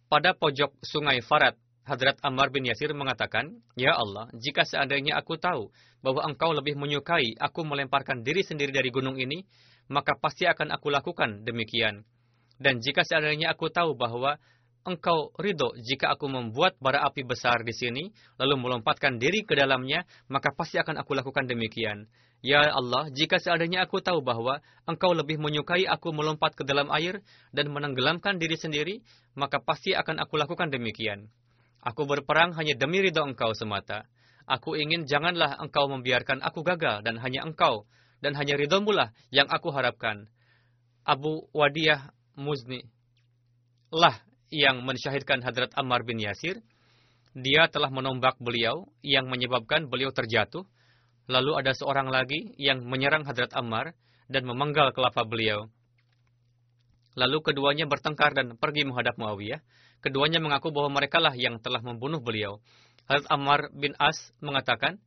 pada 0.10 0.34
pojok 0.38 0.74
sungai 0.86 1.22
Farat, 1.26 1.58
Hadrat 1.84 2.16
Ammar 2.24 2.48
bin 2.54 2.64
Yasir 2.64 2.96
mengatakan, 2.96 3.60
Ya 3.76 3.92
Allah, 3.98 4.32
jika 4.40 4.64
seandainya 4.64 5.20
aku 5.20 5.36
tahu 5.36 5.68
bahwa 6.00 6.24
engkau 6.24 6.56
lebih 6.56 6.80
menyukai 6.80 7.36
aku 7.36 7.68
melemparkan 7.68 8.24
diri 8.24 8.40
sendiri 8.40 8.72
dari 8.72 8.88
gunung 8.88 9.20
ini, 9.20 9.44
maka 9.88 10.16
pasti 10.20 10.48
akan 10.48 10.76
aku 10.76 10.92
lakukan 10.94 11.44
demikian. 11.44 12.08
Dan 12.62 12.80
jika 12.80 13.04
seandainya 13.04 13.52
aku 13.52 13.68
tahu 13.74 13.98
bahwa 13.98 14.38
engkau 14.84 15.32
ridho 15.40 15.74
jika 15.80 16.12
aku 16.12 16.28
membuat 16.28 16.76
bara 16.80 17.04
api 17.08 17.24
besar 17.24 17.64
di 17.64 17.72
sini, 17.76 18.12
lalu 18.40 18.60
melompatkan 18.60 19.18
diri 19.20 19.44
ke 19.48 19.56
dalamnya, 19.56 20.04
maka 20.28 20.52
pasti 20.56 20.80
akan 20.80 21.00
aku 21.02 21.16
lakukan 21.16 21.48
demikian. 21.48 22.08
Ya 22.44 22.60
Allah, 22.76 23.08
jika 23.16 23.40
seandainya 23.40 23.88
aku 23.88 24.04
tahu 24.04 24.20
bahwa 24.20 24.60
Engkau 24.84 25.16
lebih 25.16 25.40
menyukai 25.40 25.88
aku 25.88 26.12
melompat 26.12 26.52
ke 26.60 26.68
dalam 26.68 26.92
air 26.92 27.24
dan 27.56 27.72
menenggelamkan 27.72 28.36
diri 28.36 28.60
sendiri, 28.60 29.00
maka 29.40 29.64
pasti 29.64 29.96
akan 29.96 30.20
aku 30.20 30.36
lakukan 30.36 30.68
demikian. 30.68 31.32
Aku 31.80 32.04
berperang 32.04 32.52
hanya 32.60 32.76
demi 32.76 33.00
ridho 33.00 33.24
Engkau 33.24 33.56
semata. 33.56 34.04
Aku 34.44 34.76
ingin 34.76 35.08
janganlah 35.08 35.56
Engkau 35.56 35.88
membiarkan 35.88 36.44
aku 36.44 36.68
gagal 36.68 37.08
dan 37.08 37.16
hanya 37.24 37.48
Engkau 37.48 37.88
dan 38.24 38.40
hanya 38.40 38.56
ridhomu 38.56 38.96
lah 38.96 39.12
yang 39.36 39.52
aku 39.52 39.68
harapkan. 39.76 40.32
Abu 41.04 41.52
Wadiyah 41.52 42.16
Muzni 42.40 42.88
lah 43.92 44.16
yang 44.48 44.88
mensyahidkan 44.88 45.44
Hadrat 45.44 45.76
Ammar 45.76 46.08
bin 46.08 46.24
Yasir. 46.24 46.64
Dia 47.36 47.68
telah 47.68 47.92
menombak 47.92 48.40
beliau 48.40 48.88
yang 49.04 49.26
menyebabkan 49.28 49.90
beliau 49.90 50.14
terjatuh 50.14 50.64
Lalu 51.32 51.56
ada 51.56 51.72
seorang 51.72 52.12
lagi 52.12 52.52
yang 52.60 52.84
menyerang 52.84 53.24
Hadrat 53.24 53.56
Ammar 53.56 53.96
dan 54.28 54.44
memenggal 54.44 54.92
kelapa 54.92 55.24
beliau. 55.24 55.72
Lalu 57.16 57.40
keduanya 57.46 57.88
bertengkar 57.88 58.36
dan 58.36 58.60
pergi 58.60 58.84
menghadap 58.84 59.16
Muawiyah. 59.16 59.64
Keduanya 60.04 60.44
mengaku 60.44 60.76
bahwa 60.76 61.00
mereka 61.00 61.24
lah 61.24 61.32
yang 61.32 61.64
telah 61.64 61.80
membunuh 61.80 62.20
beliau. 62.20 62.60
Hadrat 63.08 63.28
Ammar 63.32 63.72
bin 63.72 63.96
As 63.96 64.20
mengatakan, 64.44 65.00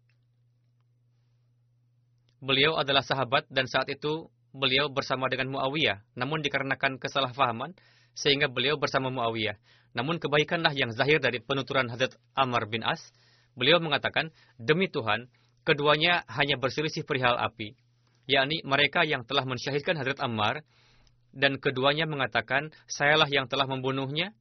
beliau 2.41 2.77
adalah 2.77 3.03
sahabat 3.03 3.49
dan 3.49 3.69
saat 3.69 3.89
itu 3.89 4.29
beliau 4.57 4.89
bersama 4.89 5.29
dengan 5.29 5.53
Muawiyah. 5.53 6.01
Namun 6.17 6.41
dikarenakan 6.41 6.97
kesalahpahaman, 6.97 7.77
sehingga 8.17 8.49
beliau 8.49 8.81
bersama 8.81 9.13
Muawiyah. 9.13 9.61
Namun 9.93 10.17
kebaikanlah 10.17 10.73
yang 10.73 10.93
zahir 10.97 11.21
dari 11.21 11.41
penuturan 11.41 11.89
Hadrat 11.93 12.17
Ammar 12.33 12.69
bin 12.69 12.81
As. 12.81 13.01
Beliau 13.57 13.81
mengatakan, 13.81 14.33
demi 14.57 14.89
Tuhan, 14.89 15.29
keduanya 15.65 16.25
hanya 16.29 16.61
berselisih 16.61 17.05
perihal 17.05 17.37
api, 17.41 17.77
yakni 18.29 18.61
mereka 18.65 19.05
yang 19.05 19.25
telah 19.25 19.49
mensyahidkan 19.49 19.97
Hadrat 19.97 20.21
Ammar, 20.21 20.65
dan 21.37 21.61
keduanya 21.61 22.09
mengatakan, 22.09 22.73
sayalah 22.89 23.29
yang 23.29 23.49
telah 23.49 23.69
membunuhnya. 23.69 24.33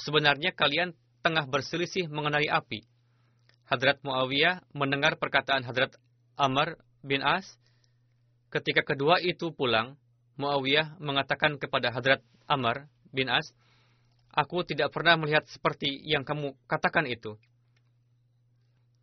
Sebenarnya 0.00 0.52
kalian 0.52 0.96
tengah 1.20 1.44
berselisih 1.48 2.08
mengenai 2.08 2.48
api. 2.48 2.84
Hadrat 3.68 4.00
Muawiyah 4.04 4.64
mendengar 4.72 5.16
perkataan 5.20 5.64
Hadrat 5.64 5.96
Ammar 6.40 6.80
bin 7.04 7.20
As. 7.20 7.44
Ketika 8.48 8.80
kedua 8.82 9.20
itu 9.20 9.52
pulang, 9.52 10.00
Muawiyah 10.40 10.96
mengatakan 10.96 11.60
kepada 11.60 11.92
Hadrat 11.92 12.24
Ammar 12.48 12.88
bin 13.12 13.28
As, 13.28 13.52
Aku 14.30 14.62
tidak 14.62 14.94
pernah 14.94 15.18
melihat 15.18 15.42
seperti 15.50 15.90
yang 16.06 16.22
kamu 16.22 16.54
katakan 16.70 17.02
itu. 17.10 17.34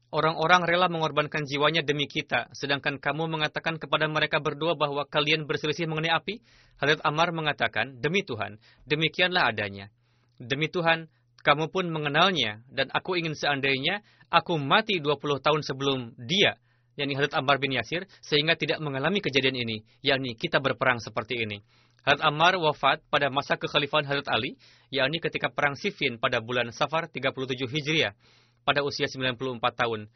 Orang-orang 0.07 0.63
rela 0.63 0.87
mengorbankan 0.87 1.43
jiwanya 1.43 1.83
demi 1.83 2.07
kita, 2.07 2.47
sedangkan 2.55 2.95
kamu 2.95 3.27
mengatakan 3.27 3.75
kepada 3.75 4.07
mereka 4.07 4.39
berdua 4.39 4.79
bahwa 4.79 5.03
kalian 5.03 5.43
berselisih 5.43 5.83
mengenai 5.83 6.15
api. 6.15 6.39
Hadrat 6.79 7.03
Ammar 7.03 7.35
mengatakan, 7.35 7.99
demi 7.99 8.23
Tuhan, 8.23 8.55
demikianlah 8.87 9.51
adanya. 9.51 9.91
Demi 10.39 10.71
Tuhan, 10.71 11.11
kamu 11.43 11.67
pun 11.75 11.91
mengenalnya, 11.91 12.63
dan 12.71 12.87
aku 12.95 13.19
ingin 13.19 13.35
seandainya 13.35 13.99
aku 14.31 14.55
mati 14.55 15.03
20 15.03 15.43
tahun 15.43 15.61
sebelum 15.67 16.15
dia, 16.23 16.55
yakni 16.97 17.13
Hadrat 17.13 17.37
Ammar 17.37 17.61
bin 17.61 17.77
Yasir, 17.77 18.09
sehingga 18.25 18.57
tidak 18.57 18.81
mengalami 18.81 19.21
kejadian 19.21 19.53
ini, 19.53 19.85
yakni 20.01 20.33
kita 20.33 20.57
berperang 20.57 20.97
seperti 20.97 21.45
ini. 21.45 21.61
Hadrat 22.01 22.25
Ammar 22.25 22.57
wafat 22.57 23.05
pada 23.07 23.29
masa 23.29 23.55
kekhalifahan 23.55 24.09
Hadrat 24.09 24.27
Ali, 24.33 24.57
yakni 24.89 25.21
ketika 25.21 25.53
perang 25.53 25.77
Siffin 25.77 26.17
pada 26.17 26.41
bulan 26.41 26.73
Safar 26.73 27.05
37 27.07 27.69
Hijriah 27.69 28.17
pada 28.65 28.81
usia 28.83 29.05
94 29.05 29.61
tahun. 29.77 30.09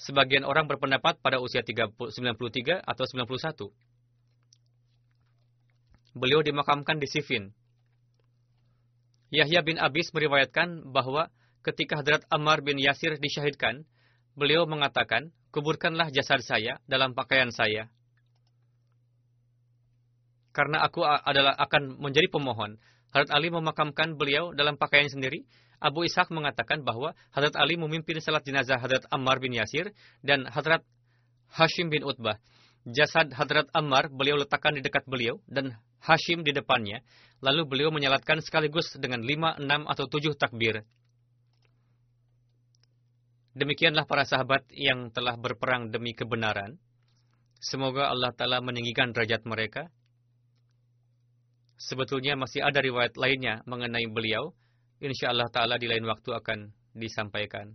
Sebagian 0.00 0.48
orang 0.48 0.64
berpendapat 0.64 1.20
pada 1.20 1.44
usia 1.44 1.60
93 1.60 2.16
atau 2.80 3.04
91. 3.04 3.68
Beliau 6.16 6.40
dimakamkan 6.40 6.96
di 6.96 7.04
Sifin. 7.04 7.52
Yahya 9.30 9.60
bin 9.62 9.76
Abis 9.76 10.10
meriwayatkan 10.10 10.88
bahwa 10.90 11.28
ketika 11.62 12.00
Hadrat 12.00 12.24
Ammar 12.32 12.64
bin 12.64 12.80
Yasir 12.80 13.20
disyahidkan, 13.20 13.84
beliau 14.34 14.64
mengatakan, 14.64 15.30
kuburkanlah 15.50 16.10
jasad 16.14 16.42
saya 16.42 16.78
dalam 16.86 17.14
pakaian 17.14 17.50
saya. 17.50 17.90
karena 20.50 20.82
aku 20.82 21.02
adalah 21.06 21.54
akan 21.56 21.98
menjadi 22.02 22.28
pemohon. 22.30 22.78
Hadrat 23.10 23.30
Ali 23.34 23.50
memakamkan 23.50 24.14
beliau 24.14 24.54
dalam 24.54 24.78
pakaian 24.78 25.06
sendiri. 25.10 25.46
Abu 25.80 26.06
Ishaq 26.06 26.30
mengatakan 26.30 26.84
bahwa 26.84 27.16
Hadrat 27.34 27.56
Ali 27.58 27.74
memimpin 27.74 28.20
salat 28.20 28.44
jenazah 28.46 28.78
Hadrat 28.78 29.08
Ammar 29.10 29.40
bin 29.40 29.56
Yasir 29.56 29.90
dan 30.20 30.46
Hadrat 30.46 30.84
Hashim 31.50 31.90
bin 31.90 32.06
Utbah. 32.06 32.38
Jasad 32.86 33.34
Hadrat 33.34 33.66
Ammar 33.74 34.12
beliau 34.12 34.38
letakkan 34.38 34.76
di 34.76 34.82
dekat 34.84 35.08
beliau 35.08 35.42
dan 35.50 35.74
Hashim 36.04 36.46
di 36.46 36.52
depannya. 36.54 37.02
Lalu 37.40 37.66
beliau 37.66 37.90
menyalatkan 37.90 38.44
sekaligus 38.44 38.92
dengan 39.00 39.24
lima, 39.24 39.56
enam, 39.56 39.88
atau 39.88 40.04
tujuh 40.04 40.36
takbir. 40.36 40.84
Demikianlah 43.50 44.06
para 44.06 44.22
sahabat 44.22 44.62
yang 44.70 45.10
telah 45.10 45.34
berperang 45.34 45.90
demi 45.90 46.14
kebenaran. 46.14 46.78
Semoga 47.58 48.08
Allah 48.08 48.30
Ta'ala 48.30 48.62
meninggikan 48.62 49.10
derajat 49.10 49.42
mereka. 49.42 49.90
Sebetulnya 51.74 52.38
masih 52.38 52.62
ada 52.62 52.78
riwayat 52.78 53.18
lainnya 53.18 53.66
mengenai 53.66 54.06
beliau. 54.06 54.54
Insya 55.02 55.34
Allah 55.34 55.50
Ta'ala 55.50 55.76
di 55.82 55.90
lain 55.90 56.06
waktu 56.06 56.30
akan 56.30 56.70
disampaikan. 56.94 57.74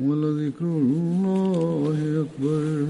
ولذكر 0.00 0.64
الله 0.64 2.24
أكبر 2.24 2.86